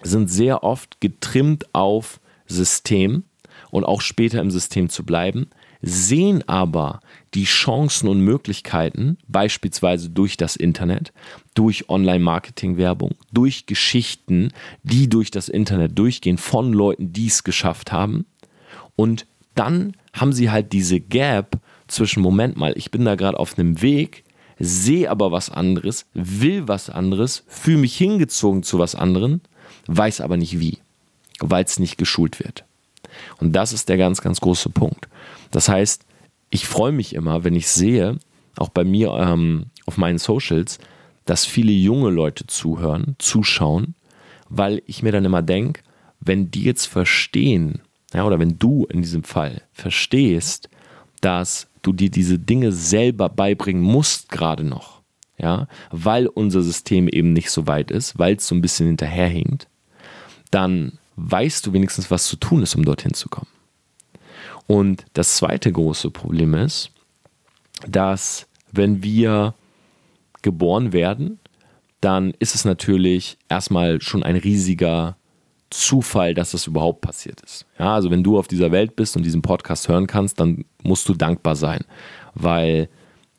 sind 0.03 0.29
sehr 0.29 0.62
oft 0.62 1.00
getrimmt 1.00 1.75
auf 1.75 2.21
System 2.47 3.25
und 3.71 3.85
auch 3.85 4.00
später 4.00 4.41
im 4.41 4.50
System 4.50 4.88
zu 4.88 5.05
bleiben, 5.05 5.49
sehen 5.83 6.47
aber 6.49 7.00
die 7.35 7.45
Chancen 7.45 8.09
und 8.09 8.21
Möglichkeiten, 8.21 9.18
beispielsweise 9.28 10.11
durch 10.11 10.37
das 10.37 10.56
Internet, 10.56 11.12
durch 11.54 11.88
Online-Marketing-Werbung, 11.88 13.14
durch 13.33 13.66
Geschichten, 13.66 14.52
die 14.83 15.09
durch 15.09 15.30
das 15.30 15.49
Internet 15.49 15.99
durchgehen 15.99 16.38
von 16.38 16.73
Leuten, 16.73 17.12
die 17.12 17.26
es 17.26 17.45
geschafft 17.45 17.92
haben. 17.92 18.26
Und 18.97 19.26
dann 19.54 19.95
haben 20.12 20.33
sie 20.33 20.50
halt 20.50 20.73
diese 20.73 21.00
Gap 21.00 21.59
zwischen, 21.88 22.23
Moment 22.23 22.56
mal, 22.56 22.73
ich 22.76 22.90
bin 22.90 23.04
da 23.04 23.14
gerade 23.14 23.38
auf 23.38 23.59
einem 23.59 23.83
Weg, 23.83 24.25
sehe 24.59 25.11
aber 25.11 25.33
was 25.33 25.50
anderes, 25.50 26.06
will 26.14 26.68
was 26.68 26.88
anderes, 26.88 27.45
fühle 27.47 27.78
mich 27.78 27.97
hingezogen 27.97 28.62
zu 28.62 28.78
was 28.78 28.95
anderem, 28.95 29.40
weiß 29.87 30.21
aber 30.21 30.37
nicht 30.37 30.59
wie, 30.59 30.78
weil 31.40 31.64
es 31.64 31.78
nicht 31.78 31.99
geschult 31.99 32.38
wird. 32.42 32.64
Und 33.38 33.52
das 33.52 33.73
ist 33.73 33.88
der 33.88 33.97
ganz, 33.97 34.21
ganz 34.21 34.40
große 34.40 34.71
Punkt. 34.71 35.09
Das 35.50 35.69
heißt, 35.69 36.05
ich 36.50 36.67
freue 36.67 36.93
mich 36.93 37.15
immer, 37.15 37.45
wenn 37.45 37.55
ich 37.55 37.69
sehe, 37.69 38.19
auch 38.57 38.69
bei 38.69 38.85
mir 38.85 39.12
ähm, 39.15 39.67
auf 39.87 39.97
meinen 39.97 40.19
Socials, 40.19 40.79
dass 41.25 41.45
viele 41.45 41.73
junge 41.73 42.11
Leute 42.11 42.47
zuhören, 42.47 43.17
zuschauen, 43.19 43.95
weil 44.49 44.83
ich 44.87 45.03
mir 45.03 45.12
dann 45.12 45.25
immer 45.25 45.43
denke, 45.43 45.83
wenn 46.21 46.50
die 46.50 46.62
jetzt 46.62 46.87
verstehen, 46.87 47.81
ja, 48.15 48.25
oder 48.25 48.38
wenn 48.38 48.59
du 48.59 48.87
in 48.87 49.03
diesem 49.03 49.25
Fall 49.25 49.62
verstehst, 49.73 50.71
dass 51.21 51.69
du 51.83 51.93
dir 51.93 52.11
diese 52.11 52.38
Dinge 52.38 52.73
selber 52.73 53.29
beibringen 53.29 53.83
musst, 53.83 54.31
gerade 54.31 54.65
noch, 54.65 55.03
ja, 55.38 55.69
weil 55.91 56.26
unser 56.26 56.62
System 56.62 57.09
eben 57.09 57.33
nicht 57.33 57.50
so 57.50 57.67
weit 57.67 57.91
ist, 57.91 58.19
weil 58.19 58.37
es 58.37 58.47
so 58.47 58.55
ein 58.55 58.62
bisschen 58.62 58.87
hinterherhinkt, 58.87 59.69
dann 60.50 60.99
weißt 61.17 61.67
du 61.67 61.73
wenigstens, 61.73 62.11
was 62.11 62.26
zu 62.26 62.37
tun 62.37 62.62
ist, 62.62 62.75
um 62.75 62.85
dorthin 62.85 63.15
zu 63.15 63.29
kommen. 63.29 63.49
Und 64.66 65.04
das 65.12 65.37
zweite 65.37 65.70
große 65.70 66.11
Problem 66.11 66.54
ist, 66.54 66.90
dass 67.87 68.46
wenn 68.73 69.02
wir 69.02 69.54
geboren 70.42 70.92
werden, 70.92 71.38
dann 72.00 72.35
ist 72.38 72.54
es 72.54 72.64
natürlich 72.64 73.38
erstmal 73.49 74.00
schon 74.00 74.23
ein 74.23 74.37
riesiger 74.37 75.16
Zufall, 75.70 76.35
dass 76.35 76.52
das 76.52 76.66
überhaupt 76.66 77.00
passiert 77.00 77.40
ist. 77.40 77.66
Ja, 77.78 77.94
also 77.94 78.11
wenn 78.11 78.23
du 78.23 78.38
auf 78.38 78.46
dieser 78.49 78.70
Welt 78.70 78.96
bist 78.96 79.16
und 79.16 79.25
diesen 79.25 79.42
Podcast 79.42 79.88
hören 79.88 80.06
kannst, 80.06 80.38
dann 80.38 80.64
musst 80.82 81.08
du 81.08 81.14
dankbar 81.14 81.56
sein, 81.56 81.80
weil 82.35 82.88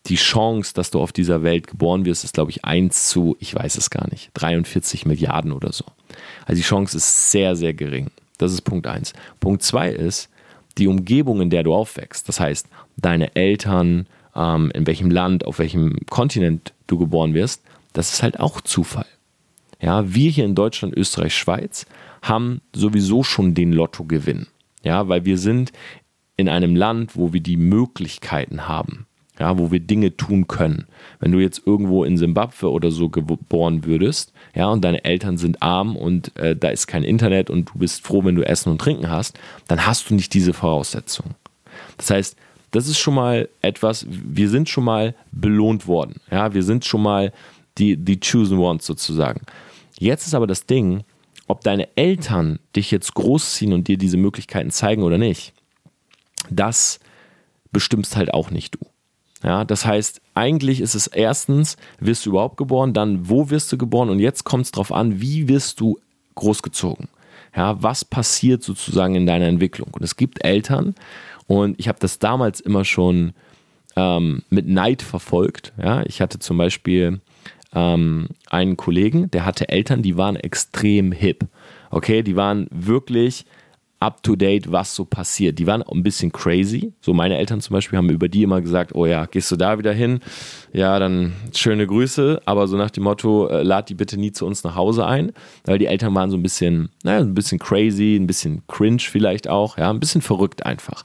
die 0.07 0.15
Chance, 0.15 0.74
dass 0.74 0.91
du 0.91 1.00
auf 1.00 1.12
dieser 1.12 1.43
Welt 1.43 1.67
geboren 1.67 2.05
wirst, 2.05 2.24
ist, 2.24 2.34
glaube 2.34 2.51
ich, 2.51 2.65
1 2.65 3.10
zu, 3.10 3.36
ich 3.39 3.53
weiß 3.53 3.77
es 3.77 3.89
gar 3.89 4.10
nicht, 4.10 4.31
43 4.34 5.05
Milliarden 5.05 5.51
oder 5.51 5.72
so. 5.72 5.86
Also 6.46 6.62
die 6.62 6.67
Chance 6.67 6.98
ist 6.98 7.31
sehr, 7.31 7.55
sehr 7.55 7.74
gering. 7.74 8.12
Das 8.38 8.53
ist 8.53 8.62
Punkt 8.62 8.88
1. 8.88 9.13
Punkt 9.39 9.63
2 9.63 9.91
ist, 9.91 10.29
die 10.77 10.88
Umgebung, 10.88 11.41
in 11.41 11.50
der 11.50 11.63
du 11.63 11.74
aufwächst, 11.74 12.27
das 12.27 12.39
heißt 12.39 12.67
deine 12.98 13.36
Eltern, 13.36 14.07
ähm, 14.36 14.72
in 14.74 14.88
welchem 14.88 15.12
Land, 15.12 15.46
auf 15.46 15.60
welchem 15.60 15.98
Kontinent 16.10 16.74
du 16.88 16.98
geboren 16.98 17.34
wirst, 17.34 17.63
das 17.93 18.13
ist 18.13 18.24
halt 18.24 18.39
auch 18.39 18.62
Zufall. 18.62 19.05
Ja, 19.79 20.13
wir 20.13 20.29
hier 20.29 20.46
in 20.46 20.55
Deutschland, 20.55 20.96
Österreich, 20.96 21.36
Schweiz 21.36 21.86
haben 22.22 22.62
sowieso 22.74 23.24
schon 23.24 23.53
den 23.53 23.74
Lottogewinn. 23.74 24.48
Ja, 24.84 25.07
weil 25.07 25.25
wir 25.25 25.38
sind 25.38 25.72
in 26.36 26.50
einem 26.50 26.75
Land, 26.75 27.15
wo 27.15 27.34
wir 27.34 27.41
die 27.41 27.57
Möglichkeiten 27.57 28.67
haben 28.67 29.07
ja, 29.39 29.58
wo 29.58 29.72
wir 29.72 29.79
Dinge 29.79 30.15
tun 30.17 30.48
können. 30.48 30.86
Wenn 31.20 31.32
du 31.32 31.39
jetzt 31.39 31.62
irgendwo 31.65 32.03
in 32.03 32.17
Simbabwe 32.17 32.72
oder 32.72 32.91
so 32.91 33.10
geboren 33.10 33.86
würdest, 33.86 34.34
ja, 34.56 34.67
und 34.67 34.84
deine 34.84 35.06
Eltern 35.06 35.38
sind 35.38 35.62
arm 35.62 35.96
und 35.96 36.36
äh, 36.38 36.56
da 36.56 36.70
ist 36.70 36.88
kein 36.88 37.03
Internet 37.03 37.50
und 37.50 37.70
du 37.70 37.79
bist 37.79 38.06
froh, 38.06 38.24
wenn 38.24 38.36
du 38.36 38.48
Essen 38.48 38.72
und 38.72 38.79
Trinken 38.79 39.10
hast, 39.10 39.39
dann 39.67 39.86
hast 39.86 40.10
du 40.10 40.15
nicht 40.15 40.34
diese 40.34 40.53
Voraussetzungen. 40.53 41.36
Das 41.98 42.10
heißt, 42.10 42.38
das 42.72 42.88
ist 42.88 42.98
schon 42.98 43.13
mal 43.13 43.50
etwas, 43.62 44.06
wir 44.10 44.50
sind 44.50 44.70
schon 44.70 44.84
mal 44.84 45.15
belohnt 45.32 45.88
worden. 45.88 46.20
Ja, 46.32 46.53
wir 46.53 46.63
sind 46.63 46.86
schon 46.86 47.01
mal 47.01 47.32
die, 47.77 47.98
die 47.98 48.20
Chosen 48.20 48.58
Ones 48.58 48.86
sozusagen. 48.86 49.41
Jetzt 50.00 50.27
ist 50.27 50.34
aber 50.34 50.48
das 50.48 50.65
Ding, 50.65 51.03
ob 51.48 51.62
deine 51.62 51.88
Eltern 51.96 52.60
dich 52.75 52.91
jetzt 52.91 53.13
großziehen 53.13 53.74
und 53.74 53.88
dir 53.88 53.98
diese 53.98 54.17
Möglichkeiten 54.17 54.72
zeigen 54.72 55.03
oder 55.03 55.17
nicht, 55.17 55.53
das 56.50 57.00
bestimmst 57.72 58.15
halt 58.15 58.34
auch 58.34 58.51
nicht 58.51 58.75
du. 58.75 58.79
Ja, 59.44 59.65
das 59.65 59.86
heißt, 59.86 60.22
eigentlich 60.34 60.82
ist 60.82 60.96
es 60.96 61.08
erstens, 61.08 61.77
wirst 62.00 62.25
du 62.25 62.32
überhaupt 62.32 62.58
geboren, 62.58 62.94
dann 62.94 63.29
wo 63.29 63.50
wirst 63.50 63.72
du 63.72 63.77
geboren 63.77 64.10
und 64.10 64.20
jetzt 64.20 64.44
kommt 64.44 64.65
es 64.65 64.72
darauf 64.72 64.91
an, 64.91 65.22
wie 65.22 65.48
wirst 65.48 65.79
du 65.79 66.00
großgezogen. 66.36 67.08
Ja, 67.56 67.82
was 67.82 68.06
passiert 68.06 68.63
sozusagen 68.63 69.15
in 69.15 69.25
deiner 69.25 69.48
Entwicklung? 69.48 69.89
Und 69.91 70.03
es 70.03 70.15
gibt 70.15 70.44
Eltern 70.44 70.96
Und 71.48 71.79
ich 71.79 71.88
habe 71.88 71.98
das 72.00 72.20
damals 72.20 72.60
immer 72.60 72.86
schon 72.86 73.34
ähm, 73.96 74.44
mit 74.50 74.67
Neid 74.67 75.01
verfolgt. 75.01 75.74
Ja? 75.82 76.03
Ich 76.06 76.22
hatte 76.22 76.39
zum 76.39 76.58
Beispiel 76.58 77.20
ähm, 77.74 78.27
einen 78.50 78.77
Kollegen, 78.77 79.32
der 79.32 79.46
hatte 79.46 79.70
Eltern, 79.70 80.01
die 80.01 80.17
waren 80.17 80.36
extrem 80.36 81.12
hip. 81.12 81.46
Okay, 81.89 82.22
die 82.22 82.36
waren 82.36 82.67
wirklich 82.70 83.46
up 84.00 84.22
to 84.24 84.36
date, 84.36 84.72
was 84.72 84.96
so 84.96 85.06
passiert. 85.06 85.58
Die 85.58 85.66
waren 85.66 85.82
ein 85.82 86.04
bisschen 86.04 86.32
crazy. 86.32 86.94
So 87.01 87.13
meine 87.13 87.38
Eltern 87.38 87.62
zum 87.62 87.74
Beispiel 87.74 87.98
haben 87.98 88.10
über 88.10 88.30
die 88.30 88.44
immer 88.44 88.62
gesagt, 88.62 88.94
oh 88.94 89.06
ja, 89.06 89.25
gehst 89.25 89.51
du 89.51 89.56
da 89.56 89.80
wieder 89.80 89.94
hin? 89.94 90.20
Ja, 90.72 91.00
dann 91.00 91.34
schöne 91.54 91.88
Grüße, 91.88 92.42
aber 92.46 92.68
so 92.68 92.77
nach 92.77 92.92
dem 92.92 93.04
Motto, 93.04 93.48
äh, 93.48 93.63
lad 93.63 93.89
die 93.89 93.96
bitte 93.96 94.18
nie 94.18 94.32
zu 94.32 94.46
uns 94.46 94.63
nach 94.63 94.75
Hause 94.75 95.06
ein, 95.06 95.32
weil 95.66 95.80
die 95.80 95.88
Eltern 95.88 96.13
waren 96.13 96.30
so 96.30 96.38
ein 96.38 96.44
bisschen, 96.44 96.89
naja, 97.04 97.20
ein 97.20 97.34
bisschen 97.34 97.60
crazy, 97.60 98.16
ein 98.16 98.27
bisschen 98.27 98.62
cringe 98.68 99.00
vielleicht 99.00 99.50
auch, 99.50 99.77
ja, 99.77 99.89
ein 99.89 100.00
bisschen 100.00 100.22
verrückt 100.22 100.66
einfach. 100.66 101.04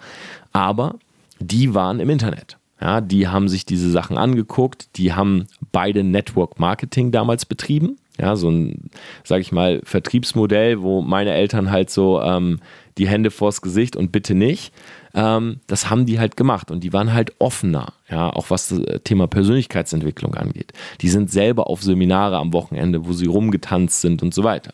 Aber 0.53 0.97
die 1.39 1.75
waren 1.75 2.01
im 2.01 2.11
Internet. 2.11 2.59
Ja, 2.81 3.01
die 3.01 3.29
haben 3.29 3.49
sich 3.49 3.65
diese 3.65 3.91
Sachen 3.93 4.19
angeguckt, 4.19 4.89
die 4.97 5.13
haben 5.13 5.47
beide 5.71 6.03
Network 6.03 6.59
Marketing 6.59 7.13
damals 7.13 7.47
betrieben. 7.47 7.97
Ja, 8.21 8.35
so 8.35 8.51
ein, 8.51 8.91
sag 9.25 9.41
ich 9.41 9.53
mal, 9.53 9.81
Vertriebsmodell, 9.85 10.83
wo 10.83 11.01
meine 11.01 11.33
Eltern 11.33 11.71
halt 11.71 11.91
so 11.91 12.21
ähm, 12.21 12.59
die 12.99 13.09
Hände 13.09 13.31
vors 13.31 13.63
Gesicht 13.63 13.97
und 13.97 14.13
bitte 14.13 14.35
nicht. 14.35 14.73
Ähm, 15.15 15.61
das 15.67 15.91
haben 15.91 16.07
die 16.07 16.19
halt 16.19 16.37
gemacht 16.37 16.71
und 16.71 16.85
die 16.85 16.93
waren 16.93 17.13
halt 17.13 17.33
offener, 17.39 17.93
ja, 18.09 18.31
auch 18.31 18.51
was 18.51 18.69
das 18.69 18.81
Thema 19.05 19.27
Persönlichkeitsentwicklung 19.27 20.35
angeht. 20.35 20.73
Die 21.01 21.09
sind 21.09 21.31
selber 21.31 21.69
auf 21.69 21.83
Seminare 21.83 22.39
am 22.39 22.53
Wochenende, 22.53 23.07
wo 23.07 23.13
sie 23.13 23.27
rumgetanzt 23.27 24.01
sind 24.01 24.23
und 24.23 24.35
so 24.35 24.45
weiter. 24.45 24.73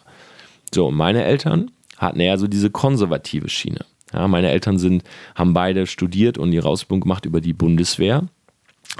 So, 0.74 0.90
meine 0.90 1.24
Eltern 1.24 1.70
hatten 1.96 2.20
eher 2.20 2.38
so 2.38 2.46
diese 2.46 2.70
konservative 2.70 3.48
Schiene. 3.48 3.84
Ja, 4.12 4.26
meine 4.28 4.50
Eltern 4.50 4.78
sind, 4.78 5.02
haben 5.34 5.52
beide 5.52 5.86
studiert 5.86 6.38
und 6.38 6.52
ihre 6.52 6.68
Ausbildung 6.68 7.02
gemacht 7.02 7.26
über 7.26 7.40
die 7.40 7.52
Bundeswehr 7.52 8.24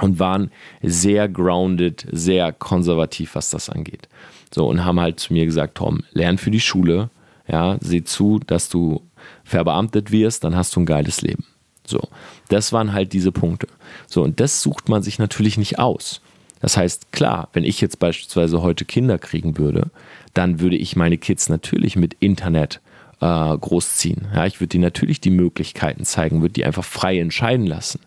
und 0.01 0.19
waren 0.19 0.51
sehr 0.81 1.27
grounded, 1.27 2.05
sehr 2.11 2.53
konservativ, 2.53 3.35
was 3.35 3.49
das 3.49 3.69
angeht. 3.69 4.07
So, 4.53 4.67
und 4.67 4.85
haben 4.85 4.99
halt 4.99 5.19
zu 5.19 5.33
mir 5.33 5.45
gesagt, 5.45 5.77
Tom, 5.77 6.03
lern 6.11 6.37
für 6.37 6.51
die 6.51 6.59
Schule, 6.59 7.09
ja, 7.47 7.77
seh 7.81 8.03
zu, 8.03 8.39
dass 8.45 8.69
du 8.69 9.01
verbeamtet 9.43 10.11
wirst, 10.11 10.43
dann 10.43 10.55
hast 10.55 10.75
du 10.75 10.81
ein 10.81 10.85
geiles 10.85 11.21
Leben. 11.21 11.45
So, 11.85 12.01
das 12.49 12.71
waren 12.71 12.93
halt 12.93 13.13
diese 13.13 13.31
Punkte. 13.31 13.67
So, 14.07 14.23
und 14.23 14.39
das 14.39 14.61
sucht 14.61 14.89
man 14.89 15.01
sich 15.01 15.17
natürlich 15.17 15.57
nicht 15.57 15.79
aus. 15.79 16.21
Das 16.61 16.77
heißt, 16.77 17.11
klar, 17.11 17.49
wenn 17.53 17.63
ich 17.63 17.81
jetzt 17.81 17.99
beispielsweise 17.99 18.61
heute 18.61 18.85
Kinder 18.85 19.17
kriegen 19.17 19.57
würde, 19.57 19.89
dann 20.33 20.59
würde 20.59 20.75
ich 20.75 20.95
meine 20.95 21.17
Kids 21.17 21.49
natürlich 21.49 21.95
mit 21.95 22.15
Internet 22.19 22.81
äh, 23.21 23.57
großziehen. 23.57 24.27
Ja, 24.33 24.45
ich 24.45 24.59
würde 24.59 24.69
die 24.69 24.79
natürlich 24.79 25.21
die 25.21 25.31
Möglichkeiten 25.31 26.05
zeigen, 26.05 26.41
würde 26.41 26.53
die 26.53 26.65
einfach 26.65 26.83
frei 26.85 27.19
entscheiden 27.19 27.65
lassen. 27.65 28.01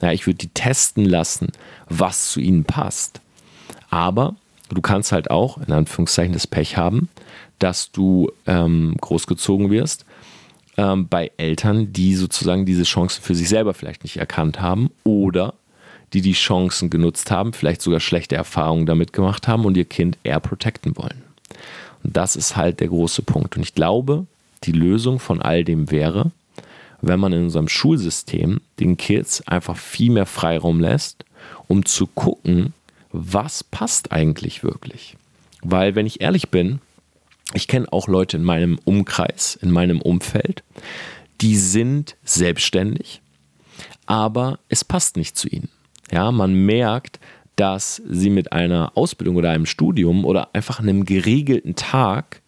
Ja, 0.00 0.12
ich 0.12 0.26
würde 0.26 0.38
die 0.38 0.48
testen 0.48 1.04
lassen, 1.04 1.48
was 1.88 2.30
zu 2.30 2.40
ihnen 2.40 2.64
passt. 2.64 3.20
Aber 3.90 4.36
du 4.68 4.80
kannst 4.80 5.12
halt 5.12 5.30
auch, 5.30 5.58
in 5.58 5.72
Anführungszeichen, 5.72 6.32
das 6.32 6.46
Pech 6.46 6.76
haben, 6.76 7.08
dass 7.58 7.90
du 7.90 8.30
ähm, 8.46 8.94
großgezogen 9.00 9.70
wirst 9.70 10.04
ähm, 10.76 11.08
bei 11.08 11.30
Eltern, 11.36 11.92
die 11.92 12.14
sozusagen 12.14 12.66
diese 12.66 12.84
Chancen 12.84 13.22
für 13.22 13.34
sich 13.34 13.48
selber 13.48 13.74
vielleicht 13.74 14.02
nicht 14.02 14.16
erkannt 14.16 14.60
haben 14.60 14.90
oder 15.04 15.54
die 16.12 16.20
die 16.20 16.32
Chancen 16.32 16.90
genutzt 16.90 17.30
haben, 17.30 17.52
vielleicht 17.52 17.82
sogar 17.82 18.00
schlechte 18.00 18.36
Erfahrungen 18.36 18.86
damit 18.86 19.12
gemacht 19.12 19.48
haben 19.48 19.64
und 19.64 19.76
ihr 19.76 19.84
Kind 19.84 20.16
eher 20.22 20.40
protecten 20.40 20.96
wollen. 20.96 21.22
Und 22.04 22.16
das 22.16 22.36
ist 22.36 22.56
halt 22.56 22.80
der 22.80 22.88
große 22.88 23.22
Punkt. 23.22 23.56
Und 23.56 23.62
ich 23.62 23.74
glaube, 23.74 24.26
die 24.62 24.72
Lösung 24.72 25.18
von 25.18 25.42
all 25.42 25.64
dem 25.64 25.90
wäre, 25.90 26.30
wenn 27.00 27.20
man 27.20 27.32
in 27.32 27.44
unserem 27.44 27.68
Schulsystem 27.68 28.60
den 28.80 28.96
Kids 28.96 29.46
einfach 29.46 29.76
viel 29.76 30.12
mehr 30.12 30.26
Freiraum 30.26 30.80
lässt, 30.80 31.24
um 31.68 31.84
zu 31.84 32.06
gucken, 32.06 32.72
was 33.12 33.64
passt 33.64 34.12
eigentlich 34.12 34.62
wirklich. 34.62 35.16
Weil, 35.62 35.94
wenn 35.94 36.06
ich 36.06 36.20
ehrlich 36.20 36.48
bin, 36.48 36.80
ich 37.52 37.68
kenne 37.68 37.92
auch 37.92 38.08
Leute 38.08 38.36
in 38.36 38.44
meinem 38.44 38.78
Umkreis, 38.84 39.56
in 39.60 39.70
meinem 39.70 40.00
Umfeld, 40.00 40.62
die 41.40 41.56
sind 41.56 42.16
selbstständig, 42.24 43.20
aber 44.06 44.58
es 44.68 44.84
passt 44.84 45.16
nicht 45.16 45.36
zu 45.36 45.48
ihnen. 45.48 45.68
Ja, 46.10 46.30
man 46.32 46.54
merkt, 46.54 47.18
dass 47.56 48.02
sie 48.08 48.30
mit 48.30 48.52
einer 48.52 48.92
Ausbildung 48.94 49.36
oder 49.36 49.50
einem 49.50 49.66
Studium 49.66 50.24
oder 50.24 50.54
einfach 50.54 50.80
einem 50.80 51.04
geregelten 51.04 51.76
Tag 51.76 52.40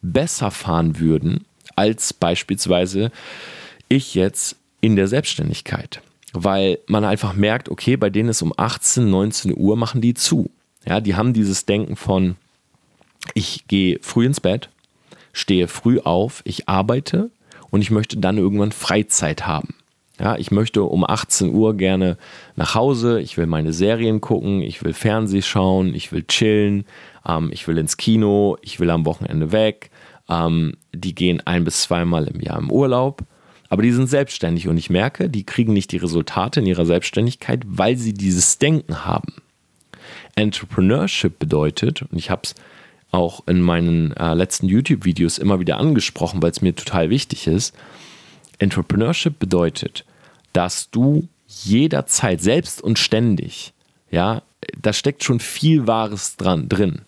besser 0.00 0.50
fahren 0.50 0.98
würden, 0.98 1.44
als 1.76 2.12
beispielsweise 2.12 3.10
ich 3.88 4.14
jetzt 4.14 4.56
in 4.80 4.96
der 4.96 5.08
Selbstständigkeit. 5.08 6.02
Weil 6.32 6.78
man 6.86 7.04
einfach 7.04 7.34
merkt, 7.34 7.68
okay, 7.68 7.96
bei 7.96 8.10
denen 8.10 8.28
ist 8.28 8.42
um 8.42 8.52
18, 8.56 9.08
19 9.08 9.56
Uhr 9.56 9.76
machen 9.76 10.00
die 10.00 10.14
zu. 10.14 10.50
Ja, 10.86 11.00
die 11.00 11.14
haben 11.14 11.32
dieses 11.32 11.64
Denken 11.64 11.96
von, 11.96 12.36
ich 13.32 13.66
gehe 13.68 13.98
früh 14.02 14.26
ins 14.26 14.40
Bett, 14.40 14.68
stehe 15.32 15.68
früh 15.68 16.00
auf, 16.00 16.42
ich 16.44 16.68
arbeite 16.68 17.30
und 17.70 17.80
ich 17.80 17.90
möchte 17.90 18.18
dann 18.18 18.38
irgendwann 18.38 18.72
Freizeit 18.72 19.46
haben. 19.46 19.74
Ja, 20.20 20.36
ich 20.36 20.52
möchte 20.52 20.84
um 20.84 21.04
18 21.04 21.52
Uhr 21.52 21.76
gerne 21.76 22.16
nach 22.54 22.76
Hause, 22.76 23.20
ich 23.20 23.36
will 23.36 23.46
meine 23.46 23.72
Serien 23.72 24.20
gucken, 24.20 24.62
ich 24.62 24.84
will 24.84 24.92
Fernseh 24.92 25.42
schauen, 25.42 25.92
ich 25.92 26.12
will 26.12 26.22
chillen, 26.22 26.84
ähm, 27.26 27.50
ich 27.52 27.66
will 27.66 27.78
ins 27.78 27.96
Kino, 27.96 28.56
ich 28.62 28.78
will 28.78 28.90
am 28.90 29.06
Wochenende 29.06 29.50
weg, 29.50 29.90
ähm, 30.28 30.76
die 30.92 31.16
gehen 31.16 31.44
ein 31.44 31.64
bis 31.64 31.82
zweimal 31.82 32.28
im 32.28 32.40
Jahr 32.40 32.58
im 32.58 32.70
Urlaub, 32.70 33.22
aber 33.70 33.82
die 33.82 33.90
sind 33.90 34.08
selbstständig 34.08 34.68
und 34.68 34.76
ich 34.76 34.88
merke, 34.88 35.28
die 35.28 35.44
kriegen 35.44 35.72
nicht 35.72 35.90
die 35.90 35.96
Resultate 35.96 36.60
in 36.60 36.66
ihrer 36.66 36.86
Selbstständigkeit, 36.86 37.62
weil 37.66 37.96
sie 37.96 38.14
dieses 38.14 38.58
Denken 38.58 39.04
haben. 39.04 39.34
Entrepreneurship 40.36 41.40
bedeutet, 41.40 42.02
und 42.02 42.16
ich 42.16 42.30
habe 42.30 42.42
es 42.44 42.54
auch 43.14 43.46
in 43.46 43.60
meinen 43.60 44.12
äh, 44.12 44.34
letzten 44.34 44.66
YouTube-Videos 44.66 45.38
immer 45.38 45.60
wieder 45.60 45.78
angesprochen, 45.78 46.42
weil 46.42 46.50
es 46.50 46.62
mir 46.62 46.74
total 46.74 47.10
wichtig 47.10 47.46
ist, 47.46 47.74
Entrepreneurship 48.58 49.38
bedeutet, 49.38 50.04
dass 50.52 50.90
du 50.90 51.28
jederzeit 51.48 52.40
selbst 52.40 52.82
und 52.82 52.98
ständig, 52.98 53.72
ja, 54.10 54.42
da 54.80 54.92
steckt 54.92 55.24
schon 55.24 55.40
viel 55.40 55.86
Wahres 55.86 56.36
dran 56.36 56.68
drin. 56.68 57.02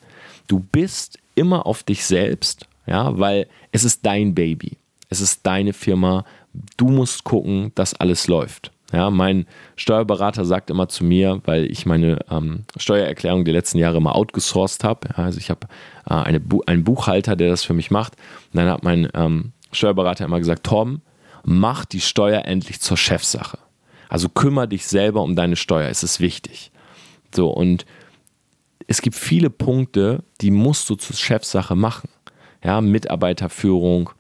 Du 0.47 0.61
bist 0.61 1.19
immer 1.35 1.67
auf 1.67 1.83
dich 1.83 2.05
selbst 2.05 2.67
ja, 2.87 3.19
weil 3.19 3.49
es 3.73 3.85
ist 3.85 4.07
dein 4.07 4.35
Baby. 4.35 4.79
Es 5.09 5.21
ist 5.21 5.41
deine 5.45 5.73
Firma. 5.73 6.25
Du 6.77 6.89
musst 6.89 7.25
gucken, 7.25 7.73
dass 7.75 7.95
alles 7.95 8.29
läuft. 8.29 8.71
Ja, 8.93 9.11
mein 9.11 9.47
Steuerberater 9.75 10.45
sagt 10.45 10.71
immer 10.71 10.89
zu 10.89 11.05
mir, 11.05 11.41
weil 11.45 11.65
ich 11.71 11.87
meine 11.87 12.21
ähm, 12.31 12.65
Steuererklärung 12.77 13.45
die 13.45 13.53
letzten 13.53 13.79
Jahre 13.79 13.97
immer 13.97 14.15
outgesourced 14.15 14.85
habe. 14.85 15.09
Ja, 15.09 15.25
also 15.25 15.39
ich 15.39 15.51
habe 15.51 15.67
äh, 16.09 16.15
eine 16.15 16.39
Bu 16.39 16.63
einen 16.67 16.85
Buchhalter, 16.85 17.35
der 17.35 17.49
das 17.49 17.65
für 17.65 17.75
mich 17.75 17.91
macht. 17.91 18.15
Und 18.53 18.59
dann 18.59 18.69
hat 18.69 18.85
mein 18.85 19.09
ähm, 19.15 19.53
Steuerberater 19.73 20.25
immer 20.25 20.39
gesagt, 20.39 20.65
Tom, 20.65 21.03
mach 21.45 21.85
die 21.85 22.01
Steuer 22.01 22.45
endlich 22.45 22.81
zur 22.81 22.97
Chefsache. 22.97 23.59
Also 24.09 24.29
kümmere 24.29 24.69
dich 24.69 24.87
selber 24.87 25.23
um 25.23 25.35
deine 25.35 25.57
Steuer, 25.57 25.89
es 25.89 26.05
ist 26.05 26.21
wichtig. 26.21 26.71
So, 27.35 27.49
und 27.51 27.85
es 28.87 29.03
gibt 29.03 29.17
viele 29.17 29.51
Punkte, 29.51 30.23
die 30.41 30.53
musst 30.53 30.89
du 30.89 30.95
zur 30.95 31.17
Chefsache 31.17 31.75
machen 31.75 32.09
ja, 32.67 32.81
Mitarbeiterführung, 32.81 34.11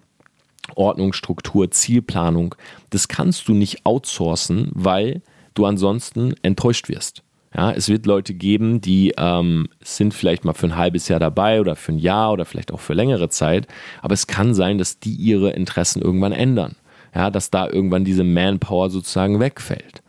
Ordnungsstruktur, 0.76 1.70
Zielplanung, 1.70 2.54
das 2.90 3.08
kannst 3.08 3.48
du 3.48 3.54
nicht 3.54 3.84
outsourcen, 3.84 4.70
weil 4.72 5.22
du 5.54 5.66
ansonsten 5.66 6.34
enttäuscht 6.42 6.88
wirst. 6.88 7.22
Ja, 7.54 7.72
es 7.72 7.88
wird 7.88 8.04
Leute 8.04 8.34
geben, 8.34 8.82
die 8.82 9.14
ähm, 9.16 9.68
sind 9.82 10.12
vielleicht 10.12 10.44
mal 10.44 10.52
für 10.52 10.66
ein 10.66 10.76
halbes 10.76 11.08
Jahr 11.08 11.20
dabei 11.20 11.60
oder 11.60 11.74
für 11.74 11.92
ein 11.92 11.98
Jahr 11.98 12.32
oder 12.32 12.44
vielleicht 12.44 12.70
auch 12.70 12.80
für 12.80 12.92
längere 12.92 13.30
Zeit, 13.30 13.66
aber 14.02 14.12
es 14.12 14.26
kann 14.26 14.54
sein, 14.54 14.76
dass 14.76 14.98
die 14.98 15.14
ihre 15.14 15.50
Interessen 15.50 16.02
irgendwann 16.02 16.32
ändern. 16.32 16.76
Ja, 17.14 17.30
dass 17.30 17.50
da 17.50 17.66
irgendwann 17.66 18.04
diese 18.04 18.24
Manpower 18.24 18.90
sozusagen 18.90 19.40
wegfällt. 19.40 20.02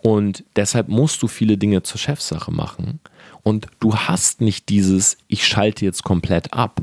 Und 0.00 0.44
deshalb 0.56 0.88
musst 0.88 1.22
du 1.22 1.28
viele 1.28 1.58
Dinge 1.58 1.82
zur 1.82 1.98
Chefsache 1.98 2.50
machen. 2.50 3.00
Und 3.42 3.66
du 3.80 3.94
hast 3.94 4.40
nicht 4.40 4.70
dieses, 4.70 5.18
ich 5.28 5.46
schalte 5.46 5.84
jetzt 5.84 6.02
komplett 6.02 6.54
ab. 6.54 6.80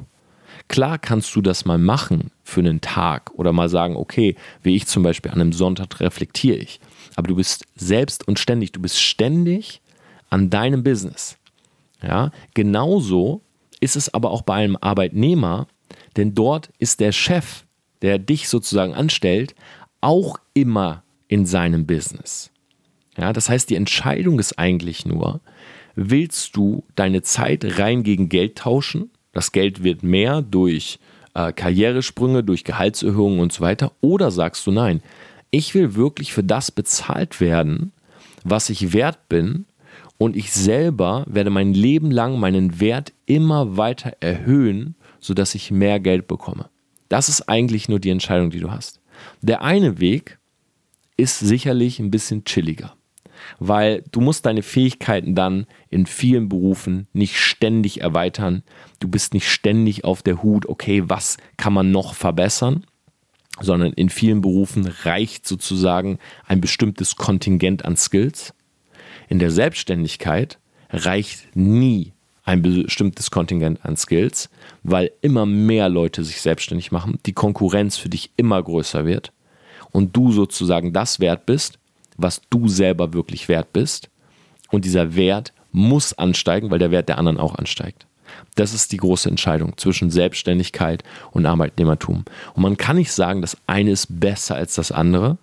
Klar 0.72 1.00
kannst 1.00 1.36
du 1.36 1.42
das 1.42 1.66
mal 1.66 1.78
machen 1.78 2.32
für 2.46 2.62
einen 2.62 2.80
Tag 2.80 3.32
oder 3.34 3.52
mal 3.52 3.68
sagen, 3.68 3.98
okay, 3.98 4.38
wie 4.64 4.78
ich 4.78 4.88
zum 4.88 5.04
Beispiel 5.04 5.30
an 5.30 5.42
einem 5.42 5.52
Sonntag 5.52 6.00
reflektiere 6.00 6.56
ich. 6.56 6.80
Aber 7.18 7.28
du 7.28 7.36
bist 7.36 7.66
selbst 7.76 8.26
und 8.26 8.40
ständig, 8.40 8.72
du 8.72 8.82
bist 8.82 8.98
ständig 9.02 9.82
an 10.30 10.50
deinem 10.50 10.82
Business. 10.82 11.36
Ja, 12.02 12.32
genauso 12.54 13.42
ist 13.82 13.98
es 13.98 14.14
aber 14.14 14.32
auch 14.32 14.44
bei 14.44 14.64
einem 14.64 14.78
Arbeitnehmer, 14.80 15.68
denn 16.16 16.36
dort 16.36 16.70
ist 16.80 17.02
der 17.02 17.12
Chef, 17.12 17.66
der 18.02 18.18
dich 18.18 18.48
sozusagen 18.48 18.94
anstellt, 18.94 19.56
auch 20.00 20.40
immer 20.54 21.04
in 21.28 21.46
seinem 21.46 21.86
Business. 21.86 22.50
Ja, 23.18 23.34
das 23.34 23.50
heißt, 23.50 23.70
die 23.70 23.76
Entscheidung 23.76 24.40
ist 24.40 24.58
eigentlich 24.58 25.06
nur, 25.06 25.42
willst 25.96 26.56
du 26.56 26.86
deine 26.96 27.24
Zeit 27.24 27.78
rein 27.78 28.04
gegen 28.04 28.30
Geld 28.30 28.58
tauschen 28.58 29.12
das 29.34 29.52
Geld 29.52 29.84
wird 29.84 30.04
mehr 30.04 30.42
durch 30.42 31.00
äh, 31.34 31.52
Karrieresprünge, 31.54 32.44
durch 32.44 32.64
Gehaltserhöhungen 32.64 33.40
und 33.40 33.54
so 33.54 33.62
weiter? 33.62 33.92
Oder 34.02 34.32
sagst 34.32 34.66
du 34.68 34.72
nein, 34.72 35.02
ich 35.52 35.74
will 35.76 35.96
wirklich 35.96 36.34
für 36.34 36.44
das 36.44 36.72
bezahlt 36.72 37.42
werden, 37.42 37.92
was 38.44 38.70
ich 38.70 38.94
wert 38.94 39.30
bin 39.30 39.66
und 40.18 40.36
ich 40.36 40.52
selber 40.52 41.26
werde 41.28 41.50
mein 41.50 41.74
Leben 41.74 42.12
lang 42.12 42.40
meinen 42.40 42.80
Wert 42.80 43.14
immer 43.26 43.78
weiter 43.78 44.14
erhöhen, 44.20 44.96
sodass 45.20 45.56
ich 45.56 45.72
mehr 45.72 46.00
Geld 46.00 46.28
bekomme. 46.28 46.70
Das 47.10 47.28
ist 47.28 47.50
eigentlich 47.50 47.90
nur 47.90 48.00
die 48.00 48.10
Entscheidung, 48.10 48.52
die 48.52 48.60
du 48.60 48.72
hast. 48.72 49.00
Der 49.42 49.62
eine 49.64 50.00
Weg 50.00 50.40
ist 51.18 51.40
sicherlich 51.40 52.00
ein 52.00 52.12
bisschen 52.12 52.46
chilliger, 52.46 52.96
weil 53.60 54.04
du 54.12 54.22
musst 54.22 54.46
deine 54.46 54.64
Fähigkeiten 54.64 55.36
dann 55.36 55.68
in 55.90 56.06
vielen 56.06 56.50
Berufen 56.50 57.08
nicht 57.14 57.38
ständig 57.38 58.02
erweitern. 58.02 58.64
Du 59.00 59.08
bist 59.08 59.34
nicht 59.34 59.50
ständig 59.50 60.04
auf 60.04 60.22
der 60.22 60.44
Hut, 60.44 60.68
okay, 60.68 61.04
was 61.06 61.38
kann 61.58 61.74
man 61.74 61.92
noch 61.92 62.14
verbessern, 62.14 62.86
sondern 63.60 63.94
in 63.94 64.10
vielen 64.10 64.42
Berufen 64.42 64.86
reicht 65.04 65.48
sozusagen 65.48 66.20
ein 66.48 66.62
bestimmtes 66.62 67.16
Kontingent 67.16 67.86
an 67.86 67.98
Skills. 67.98 68.54
In 69.30 69.40
der 69.40 69.52
Selbstständigkeit 69.52 70.60
reicht 70.90 71.56
nie 71.56 72.14
ein 72.44 72.62
bestimmtes 72.62 73.32
Kontingent 73.32 73.86
an 73.86 73.96
Skills, 73.96 74.50
weil 74.84 75.12
immer 75.22 75.46
mehr 75.46 75.90
Leute 75.90 76.24
sich 76.24 76.42
selbstständig 76.42 76.92
machen, 76.92 77.20
die 77.26 77.34
Konkurrenz 77.34 77.98
für 77.98 78.10
dich 78.10 78.32
immer 78.36 78.62
größer 78.62 79.06
wird 79.06 79.32
und 79.92 80.16
du 80.16 80.32
sozusagen 80.32 80.94
das 80.94 81.20
wert 81.20 81.46
bist, 81.46 81.80
was 82.18 82.42
du 82.50 82.68
selber 82.68 83.14
wirklich 83.14 83.48
wert 83.48 83.74
bist. 83.74 84.10
Und 84.70 84.86
dieser 84.86 85.16
Wert 85.16 85.54
muss 85.72 86.14
ansteigen, 86.14 86.72
weil 86.72 86.80
der 86.80 86.92
Wert 86.92 87.10
der 87.10 87.18
anderen 87.18 87.40
auch 87.40 87.56
ansteigt. 87.56 88.06
Das 88.56 88.74
ist 88.74 88.92
die 88.92 88.98
große 88.98 89.30
Entscheidung 89.30 89.78
zwischen 89.78 90.10
Selbstständigkeit 90.10 91.04
und 91.32 91.46
Arbeitnehmertum. 91.46 92.26
Und 92.54 92.62
man 92.62 92.78
kann 92.78 92.98
nicht 92.98 93.12
sagen, 93.12 93.42
das 93.42 93.58
eine 93.68 93.92
ist 93.92 94.08
besser 94.20 94.56
als 94.56 94.76
das 94.76 94.92
andere 94.92 95.38